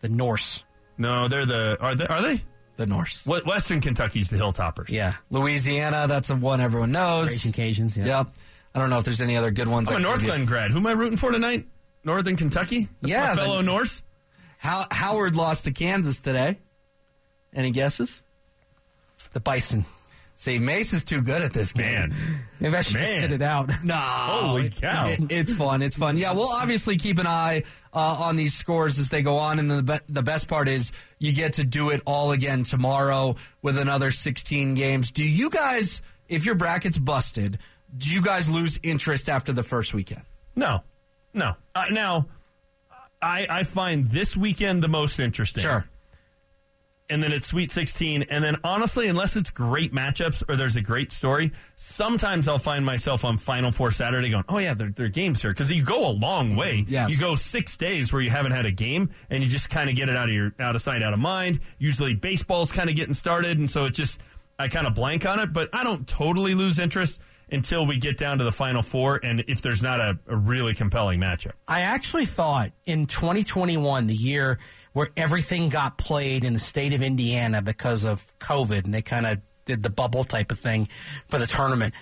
[0.00, 0.64] the Norse?
[0.98, 2.42] No, they're the are they are they?
[2.76, 3.26] The Norse.
[3.26, 4.90] What Western Kentucky's the Hilltoppers.
[4.90, 7.28] Yeah, Louisiana, that's the one everyone knows.
[7.30, 7.96] Raging Cajuns.
[7.96, 8.18] Yeah.
[8.18, 8.26] Yep.
[8.74, 9.88] I don't know if there's any other good ones.
[9.88, 10.28] I'm I a can North give.
[10.28, 10.70] Glen grad.
[10.70, 11.66] Who am I rooting for tonight?
[12.04, 12.88] Northern Kentucky.
[13.00, 14.02] That's Yeah, my the- fellow Norse.
[14.58, 16.58] How, Howard lost to Kansas today.
[17.54, 18.22] Any guesses?
[19.32, 19.84] The Bison.
[20.34, 22.10] See, Mace is too good at this game.
[22.10, 23.70] Man, Maybe I should just sit it out.
[23.82, 23.94] No.
[23.96, 25.06] Holy It- cow.
[25.08, 25.80] it- it's fun.
[25.80, 26.18] It's fun.
[26.18, 27.62] Yeah, we'll obviously keep an eye
[27.96, 29.58] uh, on these scores as they go on.
[29.58, 33.34] And the, be- the best part is you get to do it all again tomorrow
[33.62, 35.10] with another 16 games.
[35.10, 37.58] Do you guys, if your bracket's busted,
[37.96, 40.22] do you guys lose interest after the first weekend?
[40.54, 40.84] no,
[41.32, 41.54] no.
[41.74, 42.26] Uh, now,
[43.22, 45.62] I I find this weekend the most interesting.
[47.08, 48.24] And then it's Sweet 16.
[48.24, 52.84] And then honestly, unless it's great matchups or there's a great story, sometimes I'll find
[52.84, 55.52] myself on Final Four Saturday going, oh, yeah, there, there are games here.
[55.52, 56.84] Because you go a long way.
[56.88, 57.10] Yes.
[57.10, 59.96] You go six days where you haven't had a game and you just kind of
[59.96, 61.60] get it out of your out of sight, out of mind.
[61.78, 63.58] Usually baseball's kind of getting started.
[63.58, 64.20] And so it just,
[64.58, 68.16] I kind of blank on it, but I don't totally lose interest until we get
[68.16, 71.52] down to the Final Four and if there's not a, a really compelling matchup.
[71.68, 74.58] I actually thought in 2021, the year
[74.96, 79.26] where everything got played in the state of Indiana because of COVID, and they kind
[79.26, 80.88] of did the bubble type of thing
[81.26, 81.92] for the tournament,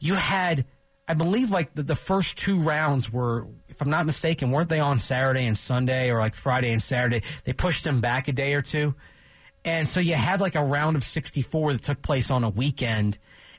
[0.00, 0.66] you had,
[1.08, 4.80] I believe, like the, the first two rounds were, if I'm not mistaken, weren't they
[4.80, 7.22] on Saturday and Sunday or like Friday and Saturday?
[7.44, 8.94] They pushed them back a day or two.
[9.64, 13.16] And so you had like a round of 64 that took place on a weekend.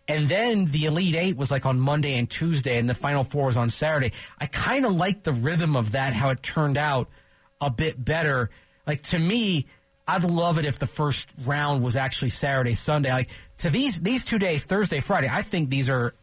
[0.07, 3.47] And then the Elite Eight was like on Monday and Tuesday, and the Final Four
[3.47, 4.13] was on Saturday.
[4.39, 7.09] I kind of liked the rhythm of that, how it turned out
[7.59, 8.51] a bit better.
[8.87, 9.67] Like to me,
[10.07, 13.11] I'd love it if the first round was actually Saturday, Sunday.
[13.11, 16.13] Like to these these two days, Thursday, Friday, I think these are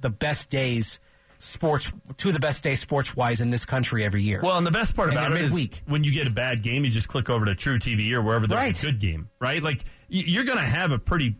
[0.00, 1.00] the best days
[1.38, 4.40] sports, two of the best days sports wise in this country every year.
[4.42, 6.84] Well, and the best part And about it is when you get a bad game,
[6.84, 8.78] you just click over to truTV or wherever there's Right.
[8.80, 9.60] a good game, right?
[9.60, 11.34] Like you're going to have a pretty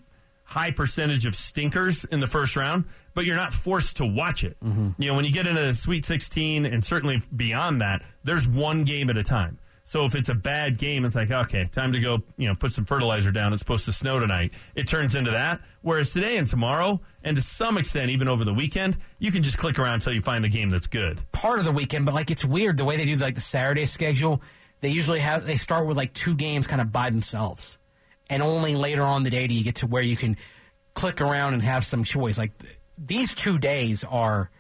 [0.45, 4.57] high percentage of stinkers in the first round, but you're not forced to watch it.
[4.63, 5.01] Mm-hmm.
[5.01, 8.83] You know, when you get into the Sweet 16 and certainly beyond that, there's one
[8.85, 9.59] game at a time.
[9.85, 12.73] So if it's a bad game, it's like, okay, time to go, you know, put
[12.73, 13.53] some fertilizer down.
[13.53, 14.53] It's supposed to snow tonight.
[14.75, 15.61] It turns into that.
[15.83, 19.59] Whereas today and tomorrow, and to some extent, even over the weekend, you can just
[19.59, 21.21] click around until you find the game that's good.
[21.33, 23.85] part of the weekend, but like it's weird the way they do like the Saturday
[23.85, 24.41] schedule.
[24.81, 27.79] They usually have they start with like two games kind of by themselves,
[28.31, 30.37] and only later on the day do you get to where you can
[30.95, 32.39] click around and have some choice.
[32.39, 34.51] Like th- these two days are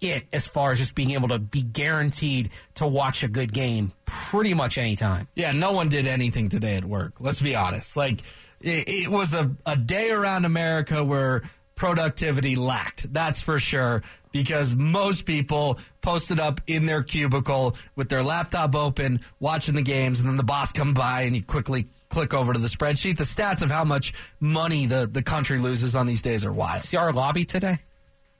[0.00, 3.92] it as far as just being able to be guaranteed to watch a good game
[4.04, 5.28] pretty much any time.
[5.34, 7.14] Yeah, no one did anything today at work.
[7.20, 7.96] Let's be honest.
[7.96, 8.20] Like,
[8.60, 11.42] it, it was a, a day around America where
[11.74, 13.12] productivity lacked.
[13.12, 14.02] That's for sure.
[14.30, 20.20] Because most people posted up in their cubicle with their laptop open, watching the games,
[20.20, 23.16] and then the boss come by and you quickly click over to the spreadsheet.
[23.16, 26.82] The stats of how much money the, the country loses on these days are wild.
[26.82, 27.78] See our lobby today?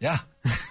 [0.01, 0.19] Yeah.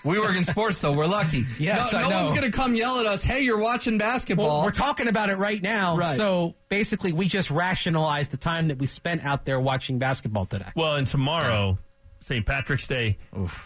[0.06, 0.94] We work in sports, though.
[0.94, 1.46] We're lucky.
[1.60, 2.18] Yes, no, I no know.
[2.24, 4.48] one's going to come yell at us, hey, you're watching basketball.
[4.48, 5.98] Well, we're talking about it right now.
[5.98, 6.16] Right.
[6.16, 10.70] So basically, we just rationalized the time that we spent out there watching basketball today.
[10.76, 11.78] Well, and tomorrow,
[12.22, 12.46] St.
[12.46, 13.18] Patrick's Day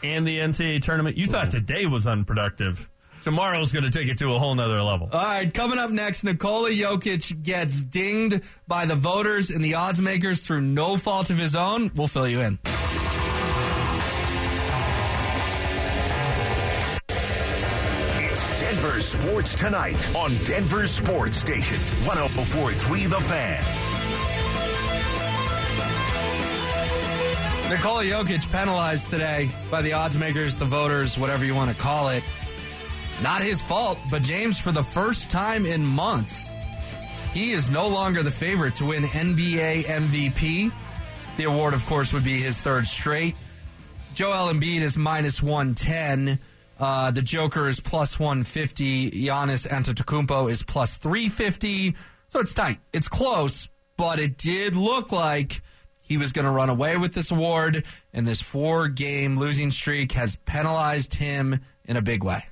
[0.03, 1.17] and the NCAA tournament.
[1.17, 2.89] You thought today was unproductive.
[3.21, 5.09] Tomorrow's going to take it to a whole nother level.
[5.13, 10.01] All right, coming up next, Nikola Jokic gets dinged by the voters and the odds
[10.01, 11.91] makers through no fault of his own.
[11.93, 12.57] We'll fill you in.
[18.81, 23.63] Denver Sports Tonight on Denver Sports Station 1043 The Fan.
[27.69, 32.09] Nikola Jokic penalized today by the odds makers, the voters, whatever you want to call
[32.09, 32.23] it.
[33.21, 36.49] Not his fault, but James, for the first time in months,
[37.33, 40.71] he is no longer the favorite to win NBA MVP.
[41.37, 43.35] The award, of course, would be his third straight.
[44.15, 46.39] Joel Embiid is minus 110.
[46.81, 49.11] Uh, the Joker is plus 150.
[49.11, 51.95] Giannis Antetokounmpo is plus 350.
[52.27, 52.79] So it's tight.
[52.91, 55.61] It's close, but it did look like
[56.01, 60.13] he was going to run away with this award, and this four game losing streak
[60.13, 62.45] has penalized him in a big way.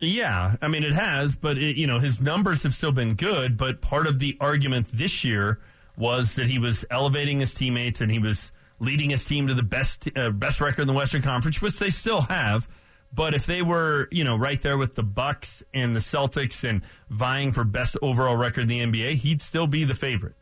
[0.00, 3.56] Yeah, I mean it has, but it, you know his numbers have still been good.
[3.56, 5.60] But part of the argument this year
[5.96, 9.62] was that he was elevating his teammates and he was leading his team to the
[9.62, 12.66] best uh, best record in the Western Conference, which they still have.
[13.14, 16.82] But if they were, you know, right there with the Bucks and the Celtics and
[17.08, 20.34] vying for best overall record in the NBA, he'd still be the favorite.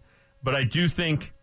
[0.43, 1.35] But I do think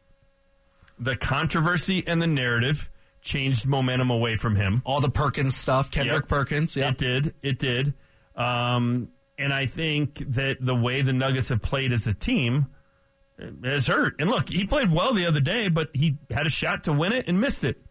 [0.98, 2.90] the controversy and the narrative
[3.22, 4.82] changed momentum away from him.
[4.86, 6.30] All the Perkins stuff, Kendrick Yep.
[6.30, 6.76] Perkins.
[6.76, 6.90] Yeah.
[6.90, 7.34] It did.
[7.44, 7.94] It did.
[8.36, 12.68] Um, and I think that the way the Nuggets have played as a team
[13.40, 14.16] uh, has hurt.
[14.20, 17.12] And look, he played well the other day, but he had a shot to win
[17.14, 17.82] it and missed it.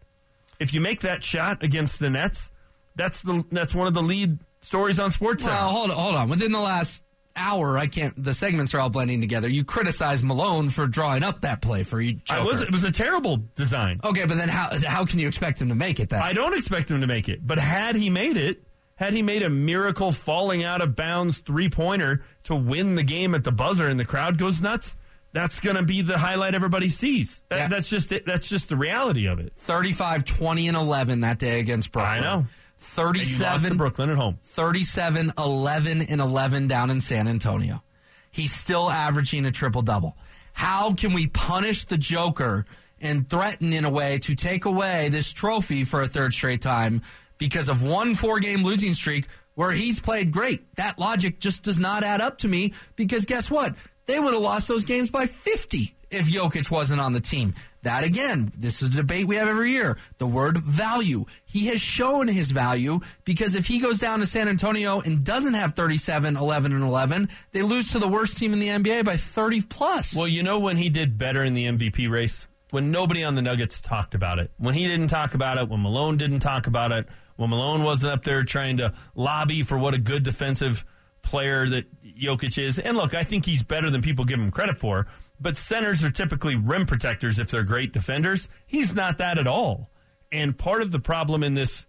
[0.59, 2.51] If you make that shot against the Nets,
[2.99, 5.45] that's the that's one of the lead stories on Sports.
[5.45, 6.29] Well, hold on, hold on.
[6.29, 7.01] Within the last
[7.35, 8.21] hour, I can't.
[8.21, 9.47] The segments are all blending together.
[9.47, 12.19] You criticize Malone for drawing up that play for you.
[12.29, 14.01] I was it was a terrible design.
[14.03, 16.09] okay, but then how how can you expect him to make it?
[16.09, 18.63] Then I don't expect him to make it, but had he made it,
[18.95, 23.33] had he made a miracle falling out of bounds three pointer to win the game
[23.33, 24.97] at the buzzer and the crowd goes nuts,
[25.31, 27.43] that's going to be the highlight everybody sees.
[27.49, 27.67] That, Yeah.
[27.69, 28.25] That's just it.
[28.25, 29.53] That's just the reality of it.
[29.55, 32.17] 35, 20, and 11 that day against Brooklyn.
[32.17, 32.47] I know.
[32.79, 34.39] And you lost to 37, Brooklyn at home.
[34.43, 37.83] 37, 11, and 11 down in San Antonio.
[38.31, 40.17] He's still averaging a triple double.
[40.53, 42.65] How can we punish the Joker
[43.01, 47.01] and threaten in a way to take away this trophy for a third straight time
[47.37, 50.75] because of one four game losing streak where he's played great?
[50.75, 53.75] That logic just does not add up to me because guess what?
[54.05, 57.53] They would have lost those games by 50 if Jokic wasn't on the team.
[57.83, 59.97] That again, this is a debate we have every year.
[60.17, 61.25] The word value.
[61.45, 65.53] He has shown his value because if he goes down to San Antonio and doesn't
[65.53, 69.15] have 37, 11, and 11, they lose to the worst team in the NBA by
[69.15, 70.15] 30 plus.
[70.15, 72.47] Well, you know when he did better in the MVP race?
[72.71, 74.51] When nobody on the Nuggets talked about it.
[74.57, 78.11] When he didn't talk about it, when Malone didn't talk about it, when Malone wasn't
[78.11, 80.85] up there trying to lobby for what a good defensive
[81.21, 82.77] player that Jokic is.
[82.77, 85.07] And look, I think he's better than people give him credit for,
[85.39, 88.49] but centers are typically rim protectors if they're great defenders.
[88.65, 89.89] He's not that at all.
[90.31, 91.85] And part of the problem in this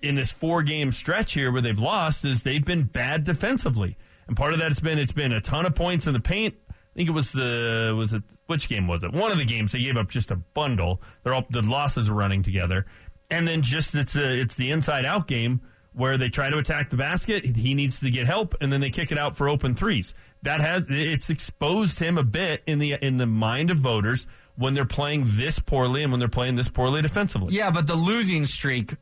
[0.00, 3.96] in this four game stretch here where they've lost is they've been bad defensively.
[4.28, 6.54] And part of that has been it's been a ton of points in the paint.
[6.70, 9.12] I think it was the was it which game was it?
[9.12, 11.02] One of the games they gave up just a bundle.
[11.22, 12.86] They're all the losses are running together.
[13.30, 15.60] And then just it's a, it's the inside out game
[15.98, 17.44] where they try to attack the basket.
[17.44, 20.14] He needs to get help, and then they kick it out for open threes.
[20.42, 24.74] That has it's exposed him a bit in the in the mind of voters when
[24.74, 27.54] they're playing this poorly and when they're playing this poorly defensively.
[27.54, 28.94] yeah, but the losing streak,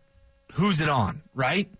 [0.55, 1.71] who's it on, right?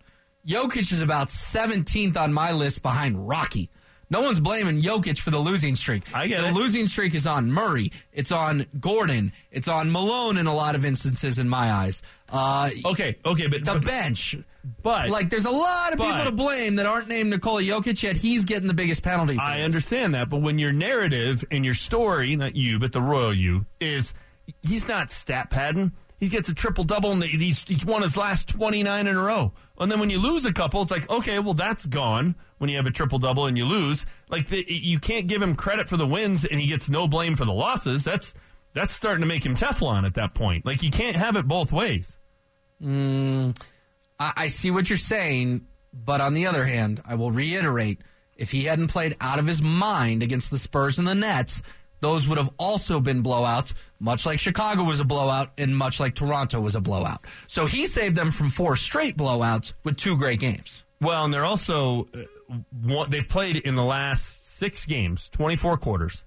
[0.47, 3.69] Jokic is about 17th on my list behind Rocky.
[4.09, 6.03] No one's blaming Jokic for the losing streak.
[6.15, 6.53] I get the it.
[6.53, 7.91] losing streak is on Murray.
[8.13, 9.33] It's on Gordon.
[9.51, 12.01] It's on Malone in a lot of instances, in my eyes.
[12.29, 14.37] Uh, Okay, okay, but the but, bench.
[14.81, 18.17] But Like, there's a lot of people to blame that aren't named Nikola Jokic, yet
[18.17, 19.37] he's getting the biggest penalty.
[19.39, 19.65] I this.
[19.65, 23.65] understand that, but when your narrative and your story, not you, but the royal you,
[23.79, 24.13] is
[24.61, 25.93] he's not stat padding.
[26.19, 29.21] He gets a triple double and he's he's won his last twenty nine in a
[29.21, 29.53] row.
[29.79, 32.35] And then when you lose a couple, it's like okay, well that's gone.
[32.57, 35.55] When you have a triple double and you lose, like the, you can't give him
[35.55, 38.03] credit for the wins and he gets no blame for the losses.
[38.03, 38.33] That's
[38.73, 40.65] that's starting to make him Teflon at that point.
[40.65, 42.17] Like you can't have it both ways.
[42.81, 43.51] Hmm.
[44.19, 48.01] I, I see what you're saying, but on the other hand, I will reiterate
[48.35, 51.61] if he hadn't played out of his mind against the Spurs and the Nets,
[51.99, 56.13] those would have also been blowouts, much like Chicago was a blowout and much like
[56.13, 57.25] Toronto was a blowout.
[57.47, 60.83] So he saved them from four straight blowouts with two great games.
[61.01, 66.23] Well, and they're also uh, they've played in the last six games, twenty four quarters,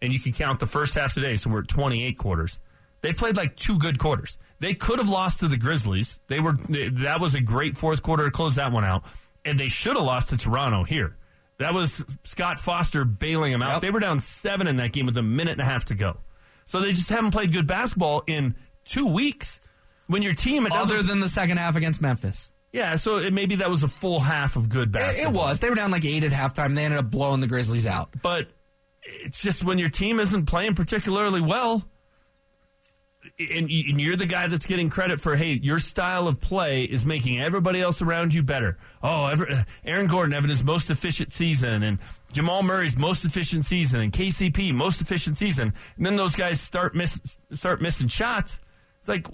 [0.00, 2.58] and you can count the first half today, so we're at twenty eight quarters.
[3.00, 4.38] They played like two good quarters.
[4.58, 6.20] They could have lost to the Grizzlies.
[6.26, 9.04] They were that was a great fourth quarter to close that one out,
[9.44, 11.16] and they should have lost to Toronto here.
[11.58, 13.74] That was Scott Foster bailing them out.
[13.74, 13.82] Yep.
[13.82, 16.18] They were down seven in that game with a minute and a half to go.
[16.66, 19.60] So they just haven't played good basketball in two weeks.
[20.06, 22.50] When your team Other than the second half against Memphis.
[22.72, 25.32] yeah, so it, maybe that was a full half of good basketball.
[25.32, 25.60] it was.
[25.60, 26.74] They were down like eight at halftime.
[26.74, 28.10] They ended up blowing the Grizzlies out.
[28.22, 28.46] but
[29.02, 31.84] it's just when your team isn't playing particularly well
[33.38, 37.40] and you're the guy that's getting credit for hey your style of play is making
[37.40, 41.84] everybody else around you better oh ever, uh, aaron gordon having his most efficient season
[41.84, 41.98] and
[42.32, 46.96] jamal murray's most efficient season and kcp most efficient season and then those guys start
[46.96, 48.60] miss start missing shots
[48.98, 49.28] it's like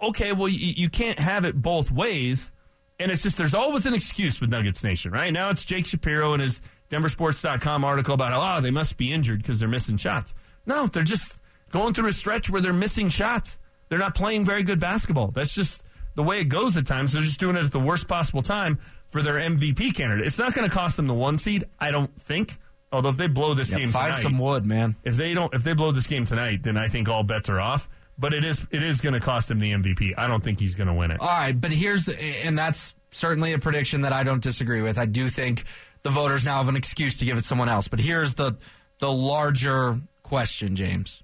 [0.00, 2.52] okay well you, you can't have it both ways
[3.00, 5.32] and it's just there's always an excuse with Nuggets Nation, right?
[5.32, 9.60] Now it's Jake Shapiro and his DenverSports.com article about oh, they must be injured because
[9.60, 10.34] they're missing shots.
[10.66, 13.58] No, they're just going through a stretch where they're missing shots.
[13.88, 15.28] They're not playing very good basketball.
[15.28, 17.12] That's just the way it goes at times.
[17.12, 18.78] They're just doing it at the worst possible time
[19.10, 20.26] for their MVP candidate.
[20.26, 22.56] It's not going to cost them the one seed, I don't think.
[22.92, 24.96] Although if they blow this game Find tonight, some wood, man.
[25.04, 27.60] if they don't if they blow this game tonight, then I think all bets are
[27.60, 27.88] off.
[28.18, 30.14] But it is it is going to cost him the MVP.
[30.16, 31.20] I don't think he's going to win it.
[31.20, 34.98] All right, but here's, and that's certainly a prediction that I don't disagree with.
[34.98, 35.64] I do think
[36.02, 37.88] the voters now have an excuse to give it someone else.
[37.88, 38.56] But here's the
[39.00, 41.22] the larger question, James,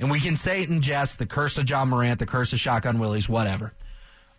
[0.00, 2.58] and we can say it in jest: the curse of Ja Morant, the curse of
[2.58, 3.74] Shotgun Willies, whatever.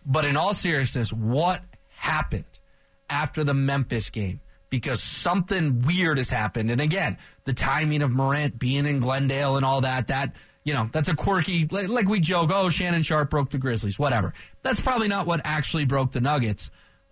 [0.04, 1.62] But in all seriousness, what
[1.96, 2.44] happened
[3.08, 4.40] after the Memphis game?
[4.68, 9.64] Because something weird has happened, and again, the timing of Morant being in Glendale and
[9.64, 13.30] all that that you know, that's a quirky, like, like we joke, oh, Shannon Sharpe
[13.30, 14.32] broke the Grizzlies, whatever.
[14.62, 16.70] That's probably not what actually broke the Nuggets,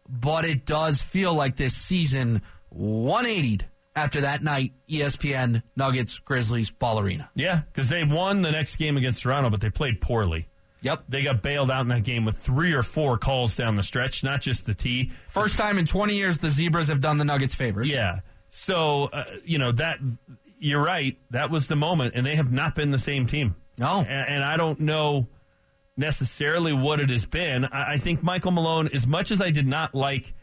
[0.09, 3.65] but it does feel like this season 180'd
[4.01, 7.31] after that night, ESPN, Nuggets, Grizzlies, Ball Arena.
[7.35, 10.49] Yeah, because they won the next game against Toronto, but they played poorly.
[10.83, 11.05] Yep.
[11.09, 14.25] They got bailed out in that game with three or four calls down the stretch,
[14.25, 15.11] not just the T.
[15.27, 17.93] First time in 20 years the Zebras have done the Nuggets favors.
[17.93, 18.21] Yeah.
[18.49, 19.99] So, uh, you know, that
[20.59, 21.19] you're right.
[21.31, 23.57] That was the moment, and they have not been the same team.
[23.79, 24.01] No.
[24.01, 25.29] And, and I don't know
[25.97, 27.67] necessarily what it has been.
[27.67, 30.35] I, I think Michael Malone, as much as I did not like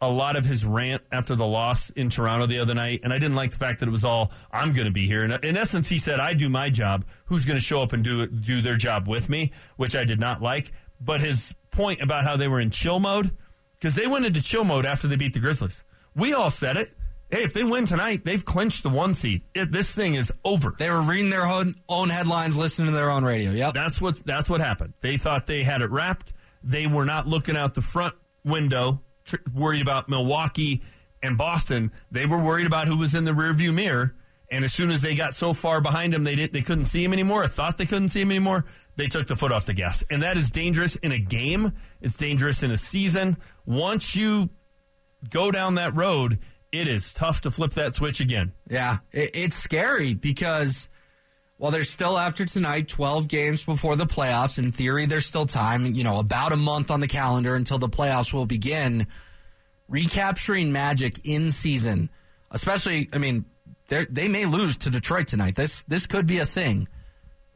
[0.00, 3.18] a lot of his rant after the loss in Toronto the other night, and I
[3.18, 5.24] didn't like the fact that it was all I'm going to be here.
[5.24, 7.04] In, in essence, he said, "I do my job.
[7.26, 10.20] Who's going to show up and do do their job with me?" Which I did
[10.20, 10.72] not like.
[11.00, 13.36] But his point about how they were in chill mode,
[13.74, 15.82] because they went into chill mode after they beat the Grizzlies.
[16.14, 16.94] We all said it.
[17.30, 19.42] Hey, if they win tonight, they've clinched the one seed.
[19.54, 20.74] It, this thing is over.
[20.78, 23.50] They were reading their own, own headlines, listening to their own radio.
[23.50, 23.74] Yep.
[23.74, 24.94] That's what that's what happened.
[25.00, 26.32] They thought they had it wrapped.
[26.62, 30.82] They were not looking out the front window, tr- worried about Milwaukee
[31.22, 31.92] and Boston.
[32.10, 34.14] They were worried about who was in the rearview mirror.
[34.50, 37.04] And as soon as they got so far behind him, they didn't they couldn't see
[37.04, 37.44] him anymore.
[37.44, 38.64] Or thought they couldn't see him anymore.
[38.96, 41.72] They took the foot off the gas, and that is dangerous in a game.
[42.00, 43.36] It's dangerous in a season.
[43.64, 44.48] Once you
[45.30, 46.38] go down that road,
[46.72, 48.52] it is tough to flip that switch again.
[48.68, 50.88] Yeah, it, it's scary because
[51.58, 54.58] while there's still after tonight 12 games before the playoffs.
[54.58, 57.88] In theory, there's still time, you know, about a month on the calendar until the
[57.88, 59.06] playoffs will begin.
[59.88, 62.10] Recapturing Magic in season,
[62.50, 63.44] especially, I mean,
[63.88, 65.56] they they may lose to Detroit tonight.
[65.56, 66.88] This this could be a thing.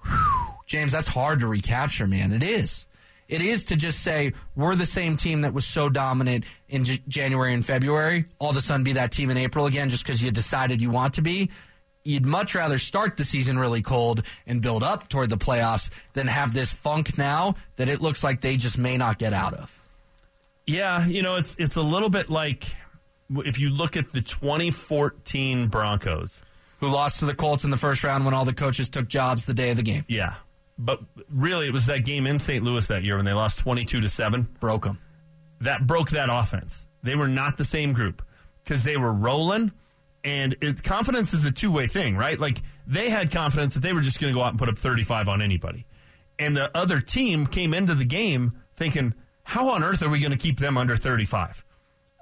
[0.05, 0.43] Whew.
[0.67, 2.33] James, that's hard to recapture, man.
[2.33, 2.87] It is.
[3.29, 7.03] It is to just say we're the same team that was so dominant in J-
[7.07, 8.25] January and February.
[8.39, 10.91] All of a sudden, be that team in April again, just because you decided you
[10.91, 11.51] want to be.
[12.05, 16.27] You'd much rather start the season really cold and build up toward the playoffs than
[16.27, 19.81] have this funk now that it looks like they just may not get out of.
[20.67, 22.65] Yeah, you know, it's it's a little bit like
[23.31, 26.43] if you look at the 2014 Broncos.
[26.81, 29.45] Who lost to the Colts in the first round when all the coaches took jobs
[29.47, 30.05] the day of the game?
[30.09, 30.35] Yeah.
[30.77, 31.01] But
[31.33, 32.65] really it was that game in St.
[32.65, 34.99] Louis that year when they lost 22 to 7 Broke them.
[35.61, 36.85] that broke that offense.
[37.05, 38.21] They were not the same group
[38.65, 39.71] because they were rolling
[40.25, 42.39] and it's confidence is a two-way thing, right?
[42.39, 44.79] Like they had confidence that they were just going to go out and put up
[44.79, 45.87] 35 on anybody.
[46.39, 49.15] And the other team came into the game thinking,
[49.45, 51.65] how on earth are we going to keep them under 35?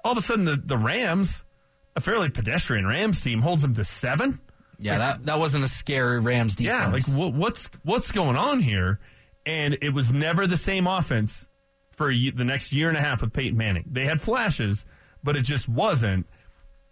[0.03, 1.43] All of a sudden the, the Rams,
[1.95, 4.39] a fairly pedestrian Rams team holds them to 7.
[4.79, 7.07] Yeah, that, that wasn't a scary Rams defense.
[7.07, 8.99] Yeah, like wh- what's what's going on here?
[9.45, 11.47] And it was never the same offense
[11.91, 13.85] for the next year and a half with Peyton Manning.
[13.91, 14.85] They had flashes,
[15.23, 16.25] but it just wasn't.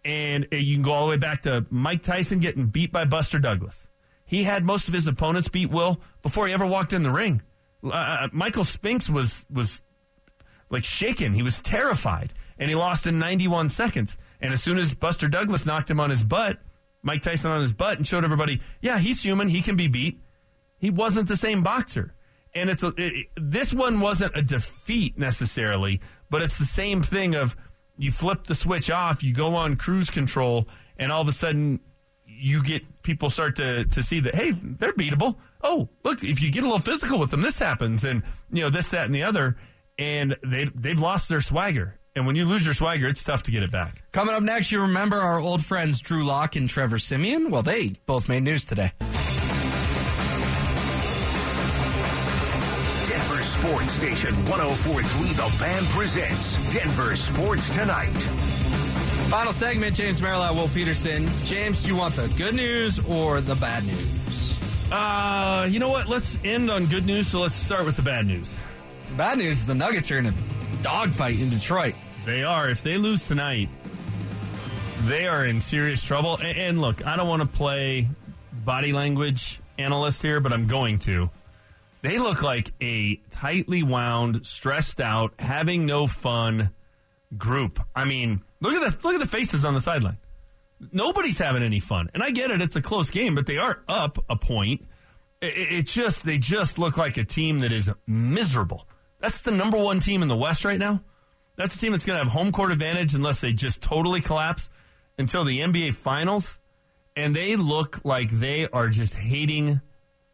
[0.05, 3.05] And uh, you can go all the way back to Mike Tyson getting beat by
[3.05, 3.87] Buster Douglas.
[4.25, 7.41] He had most of his opponents beat Will before he ever walked in the ring.
[7.83, 9.81] Uh, Michael Spinks was was
[10.69, 11.33] like shaken.
[11.33, 14.17] He was terrified, and he lost in 91 seconds.
[14.39, 16.59] And as soon as Buster Douglas knocked him on his butt,
[17.01, 19.49] Mike Tyson on his butt, and showed everybody, yeah, he's human.
[19.49, 20.19] He can be beat.
[20.77, 22.13] He wasn't the same boxer.
[22.53, 27.35] And it's a, it, this one wasn't a defeat necessarily, but it's the same thing
[27.35, 27.55] of
[27.99, 31.81] you flip the switch off, you go on cruise control, and all of a sudden
[32.25, 35.35] you get people start to, to see that, hey, they're beatable.
[35.61, 38.05] Oh, look, if you get a little physical with them, this happens.
[38.05, 39.57] And, you know, this, that, and the other.
[39.97, 41.99] And they, they've lost their swagger.
[42.15, 44.01] And when you lose your swagger, it's tough to get it back.
[44.13, 47.51] Coming up next, you remember our old friends Drew Lock and Trevor Siemian?
[47.51, 48.93] Well, they both made news today.
[53.79, 58.11] Sports Station 1043 The Fan presents Denver Sports Tonight.
[59.29, 61.25] Final segment, James Merrill, Will Peterson.
[61.45, 64.91] James, do you want the good news or the bad news?
[64.91, 66.09] Uh, you know what?
[66.09, 67.29] Let's end on good news.
[67.29, 68.59] So let's start with the bad news.
[69.15, 70.33] Bad news, the Nuggets are in a
[70.81, 71.95] dogfight in Detroit.
[72.25, 72.69] They are.
[72.69, 73.69] If they lose tonight,
[75.03, 76.37] they are in serious trouble.
[76.43, 78.09] And, and look, I don't want to play
[78.51, 81.29] body language analyst here, but I'm going to.
[82.01, 86.71] They look like a tightly wound, stressed out, having no fun
[87.37, 87.79] group.
[87.95, 90.17] I mean, look at the look at the faces on the sideline.
[90.93, 93.83] Nobody's having any fun, and I get it; it's a close game, but they are
[93.89, 94.87] up a point.
[95.41, 98.87] It, it's just they just look like a team that is miserable.
[99.19, 101.01] That's the number one team in the West right now.
[101.57, 104.69] That's a team that's going to have home court advantage unless they just totally collapse
[105.17, 106.59] until the NBA Finals,
[107.17, 109.81] and they look like they are just hating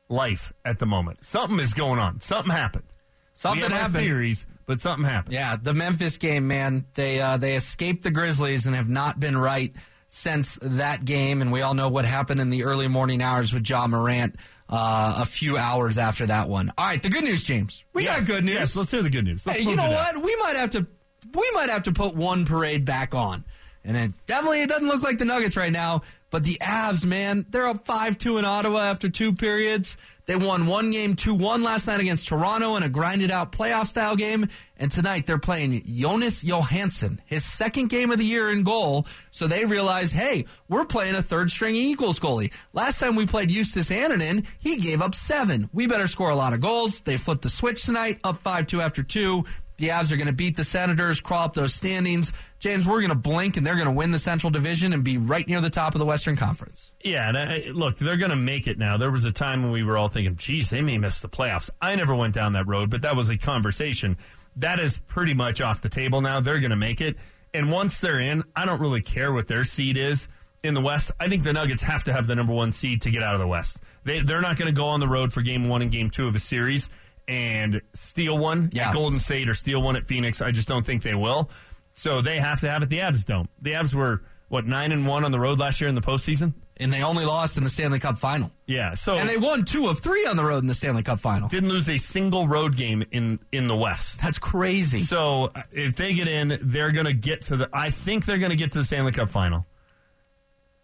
[0.10, 1.24] life at the moment.
[1.26, 2.20] Something is going on.
[2.20, 2.86] Something happened.
[3.34, 4.06] Something happened.
[4.06, 5.34] Theories, but something happened.
[5.34, 6.86] Yeah, the Memphis game, man.
[6.94, 9.76] They uh, they escaped the Grizzlies and have not been right
[10.08, 11.42] since that game.
[11.42, 14.36] And we all know what happened in the early morning hours with Ja Morant
[14.70, 16.72] uh, a few hours after that one.
[16.78, 17.84] All right, the good news, James.
[17.94, 18.56] We Yes, got good news.
[18.56, 19.46] Yes, let's hear the good news.
[19.46, 20.16] Let's hey, you know what?
[20.24, 20.88] We might have to
[21.34, 23.44] we might have to put one parade back on.
[23.84, 26.04] And it definitely it doesn't look like the Nuggets right now.
[26.36, 29.96] But the Avs, man, they're up 5 2 in Ottawa after two periods.
[30.26, 33.86] They won one game 2 1 last night against Toronto in a grinded out playoff
[33.88, 34.50] style game.
[34.76, 39.08] And tonight they're playing Jonas Johansson, his second game of the year in goal.
[39.32, 42.52] So they realize, hey, we're playing a third string Eagles goalie.
[42.74, 45.70] Last time we played Justus Annunen, he gave up seven.
[45.72, 47.00] We better score a lot of goals.
[47.00, 49.46] They flipped the switch tonight, up 5 2 after two.
[49.78, 52.32] The Avs are going to beat the Senators, crawl up those standings.
[52.60, 55.18] James, we're going to blink and they're going to win the Central Division and be
[55.18, 56.92] right near the top of the Western Conference.
[57.04, 58.98] Yeah, and I, look, they're going to make it now.
[58.98, 61.70] There was a time when we were all thinking, geez, they may miss the playoffs.
[61.82, 64.18] I never went down that road, but that was a conversation.
[64.56, 66.40] That is pretty much off the table now.
[66.40, 67.18] They're going to make it.
[67.54, 70.28] And once they're in, I don't really care what their seed is
[70.64, 71.12] in the West.
[71.20, 73.42] I think the Nuggets have to have the number one seed to get out of
[73.42, 73.80] the West.
[74.04, 76.28] They, they're not going to go on the road for game one and game two
[76.28, 76.90] of a series
[77.28, 78.90] and steal one Yeah.
[78.90, 80.42] at Golden State or steal one at Phoenix.
[80.42, 81.50] I just don't think they will.
[81.94, 82.90] So they have to have it.
[82.90, 83.50] The Avs don't.
[83.62, 86.54] The Avs were, what, 9 and 1 on the road last year in the postseason?
[86.78, 88.52] And they only lost in the Stanley Cup final.
[88.66, 88.96] Yeah.
[88.96, 91.48] So And they won two of three on the road in the Stanley Cup final.
[91.48, 94.22] didn't lose a single road game in in the West.
[94.22, 94.98] That's crazy.
[95.00, 97.70] So if they get in, they're going to get to the.
[97.72, 99.66] I think they're going to get to the Stanley Cup final.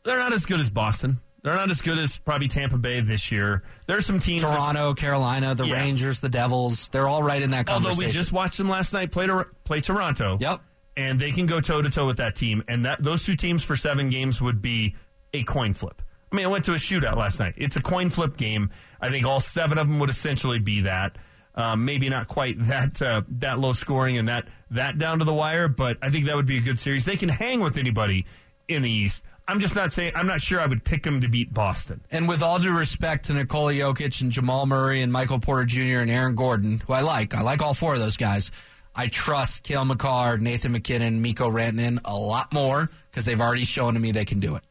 [0.04, 1.20] They're not as good as Boston.
[1.44, 3.64] They're not as good as probably Tampa Bay this year.
[3.88, 4.44] There's some teams.
[4.44, 5.76] Toronto, Carolina, the Yeah.
[5.82, 7.92] Rangers, the Devils, they're all right in that conversation.
[7.98, 10.38] Although we just watched them last night play Tor- play Toronto.
[10.40, 10.62] Yep.
[10.98, 13.64] And they can go toe to toe with that team, and that those two teams
[13.64, 14.96] for seven games would be
[15.34, 16.02] a coin flip.
[16.32, 17.56] I mean, I went to a shootout last night.
[17.58, 18.70] It's a coin flip game.
[19.02, 21.18] I think all seven of them would essentially be that.
[21.56, 25.34] Um, maybe not quite that uh, that low scoring and that that down to the
[25.34, 27.04] wire, but I think that would be a good series.
[27.06, 28.26] They can hang with anybody
[28.68, 29.26] in the East.
[29.52, 30.14] I'm just not saying.
[30.16, 32.06] I'm not sure I would pick them to beat Boston.
[32.10, 36.00] And with all due respect to Nikola Jokic and Jamal Murray and Michael Porter Jr.
[36.00, 38.50] and Aaron Gordon, who I like, I like all four of those guys.
[38.96, 43.96] I trust Cale Makar, Nathan MacKinnon, Mikko Rantanen a lot more because they've already shown
[43.96, 44.64] to me they can do it.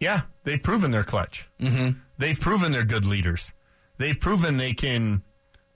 [0.00, 1.48] Yeah, they've proven they're clutch.
[1.60, 1.98] Mm-hmm.
[2.18, 3.52] They've proven they're good leaders.
[3.98, 5.22] They've proven they can,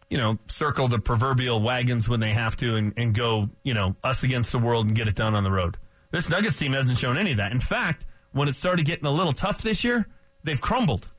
[0.09, 3.95] you know, circle the proverbial wagons when they have to and, and go, you know,
[4.03, 5.77] us against the world and get it done on the road.
[6.11, 7.53] This Nuggets team hasn't shown any of that.
[7.53, 10.09] In fact, when it started getting a little tough this year,
[10.45, 11.13] they've crumbled.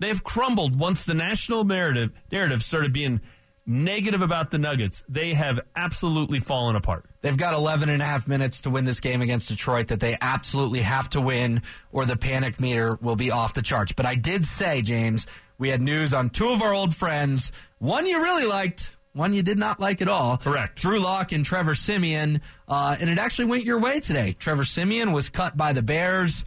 [0.00, 3.20] They've crumbled once the national narrative narrative started being
[3.66, 5.04] negative about the Nuggets.
[5.08, 7.04] They have absolutely fallen apart.
[7.20, 10.16] They've got 11 and a half minutes to win this game against Detroit that they
[10.20, 11.62] absolutely have to win
[11.92, 13.92] or the panic meter will be off the charts.
[13.92, 15.26] But I did say, James,
[15.58, 17.52] we had news on two of our old friends.
[17.78, 20.38] One you really liked, one you did not like at all.
[20.38, 20.80] Correct.
[20.80, 24.34] Drew Lock and Trevor Siemian, uh, and it actually went your way today.
[24.38, 26.44] Trevor Siemian was cut by the Bears.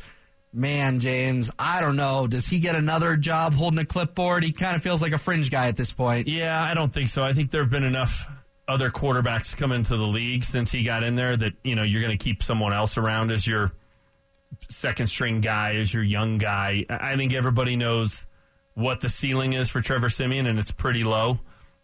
[0.54, 2.28] Man, James, I don't know.
[2.28, 4.44] Does he get another job holding a clipboard?
[4.44, 6.28] He kind of feels like a fringe guy at this point.
[6.28, 7.24] Yeah, I don't think so.
[7.24, 8.28] I think there have been enough
[8.68, 12.02] other quarterbacks come into the league since he got in there that you know you're
[12.02, 13.72] going to keep someone else around as your
[14.70, 16.86] second string guy, as your young guy.
[16.90, 18.26] I think everybody knows
[18.74, 21.40] what the ceiling is for Trevor Siemian, and it's pretty low.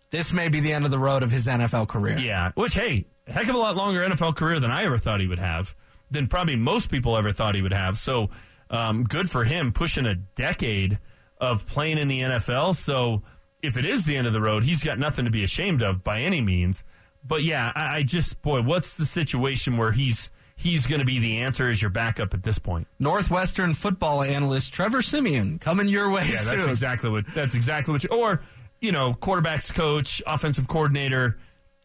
[0.09, 2.17] This may be the end of the road of his NFL career.
[2.17, 5.27] Yeah, which hey, heck of a lot longer NFL career than I ever thought he
[5.27, 5.75] would have,
[6.11, 7.97] than probably most people ever thought he would have.
[7.97, 8.29] So
[8.69, 10.99] um, good for him pushing a decade
[11.39, 12.75] of playing in the NFL.
[12.75, 13.23] So
[13.61, 16.03] if it is the end of the road, he's got nothing to be ashamed of
[16.03, 16.83] by any means.
[17.23, 21.19] But yeah, I, I just boy, what's the situation where he's he's going to be
[21.19, 22.87] the answer as your backup at this point?
[22.99, 28.03] Northwestern football analyst Trevor Siemian coming your way Yeah, that's exactly what that's exactly what
[28.03, 28.41] you, or
[28.79, 31.37] you know, quarterbacks coach, offensive coordinator.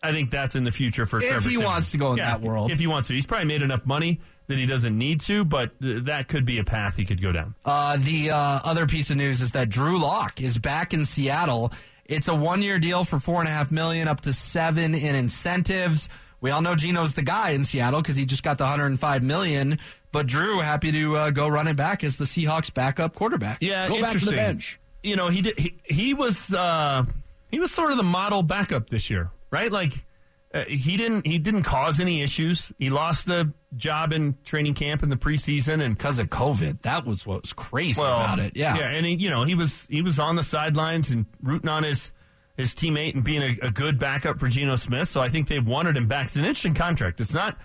[0.03, 1.65] I think that's in the future for If Trevor he Siemian.
[1.71, 2.71] wants to go in that world.
[2.71, 5.79] If he wants to, he's probably made enough money that he doesn't need to, but
[5.81, 7.55] th- that could be a path he could go down.
[7.65, 11.73] Uh, the uh, other piece of news is that Drew Lock is back in Seattle.
[12.05, 16.09] It's a one-year deal for four and a half million, up to seven in incentives.
[16.41, 19.79] We all know Geno's the guy in Seattle because he just got the 105 million.
[20.11, 23.59] But Drew happy to uh, go running back as the Seahawks backup quarterback.
[23.61, 24.35] Yeah, Go back to the interesting.
[24.37, 24.81] bench.
[25.05, 25.59] You know, he did.
[25.59, 27.05] He, he was uh,
[27.51, 29.71] he was sort of the model backup this year, right?
[29.71, 30.05] Like
[30.53, 32.73] uh, he didn't he didn't cause any issues.
[32.79, 37.07] He lost the job in training camp in the preseason, and Because of COVID, that
[37.07, 38.57] was what was crazy about it.
[38.57, 38.77] Yeah.
[38.77, 41.85] yeah, and he, you know he was he was on the sidelines and rooting on
[41.85, 42.13] his
[42.57, 45.09] his teammate and being a, a good backup for Geno Smith.
[45.09, 46.27] So I think they wanted him back.
[46.27, 47.21] It's an interesting contract.
[47.21, 47.57] It's not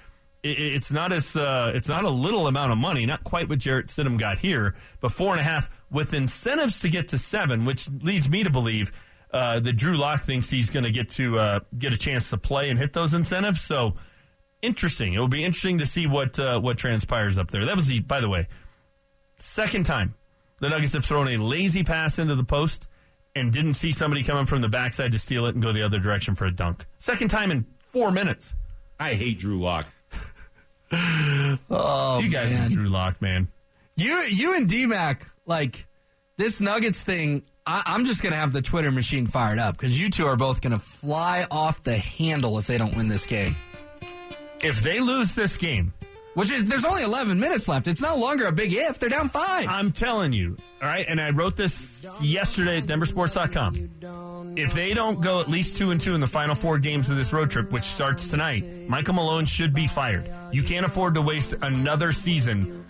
[0.43, 3.59] it, it's not as uh, it's not a little amount of money, not quite what
[3.59, 7.65] Jarrett Stidham got here, but four and a half with incentives to get to seven,
[7.65, 8.91] which leads me to believe.
[9.31, 12.37] Uh, that Drew Lock thinks he's going to get to uh, get a chance to
[12.37, 13.59] play and hit those incentives.
[13.61, 13.95] So
[14.61, 15.13] interesting.
[15.13, 17.65] It will be interesting to see what uh, what transpires up there.
[17.65, 18.47] That was the, by the way,
[19.37, 20.15] second time
[20.59, 22.87] the Nuggets have thrown a lazy pass into the post
[23.35, 25.99] and didn't see somebody coming from the backside to steal it and go the other
[25.99, 26.85] direction for a dunk.
[26.97, 28.55] Second time in four minutes.
[28.99, 29.85] I hate Drew Lock.
[31.69, 32.63] Oh, you guys man.
[32.63, 33.49] and Drew Lock, man.
[33.95, 35.85] You you and D Mac like
[36.37, 40.09] this Nuggets thing, I, I'm just gonna have the Twitter machine fired up because you
[40.09, 43.55] two are both gonna fly off the handle if they don't win this game.
[44.61, 45.93] If they lose this game,
[46.33, 47.87] Which is there's only 11 minutes left.
[47.87, 48.99] It's no longer a big if.
[48.99, 49.67] They're down five.
[49.67, 54.55] I'm telling you, all right, and I wrote this yesterday at denversports.com.
[54.55, 57.17] If they don't go at least two and two in the final four games of
[57.17, 60.29] this road trip, which starts tonight, Michael Malone should be fired.
[60.51, 62.85] You can't afford to waste another season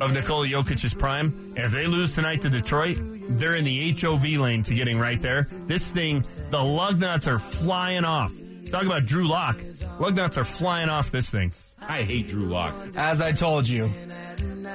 [0.00, 1.54] of Nikola Jokic's prime.
[1.56, 5.46] If they lose tonight to Detroit, they're in the HOV lane to getting right there.
[5.66, 8.32] This thing, the lug nuts are flying off.
[8.70, 9.62] Talk about Drew Lock.
[9.98, 11.52] Lug nuts are flying off this thing.
[11.80, 12.74] I hate Drew Lock.
[12.96, 13.90] As I told you,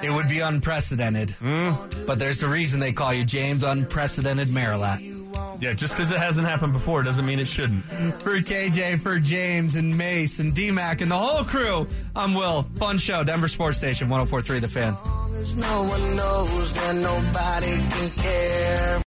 [0.04, 1.32] it would be unprecedented.
[1.32, 1.72] Hmm?
[2.06, 5.25] But there's a reason they call you James Unprecedented Marilat.
[5.60, 7.84] Yeah, just because it hasn't happened before doesn't mean it shouldn't.
[8.22, 12.64] For KJ, for James and Mace and DMAC and the whole crew, I'm Will.
[12.76, 14.96] Fun show, Denver Sports Station 1043 The Fan.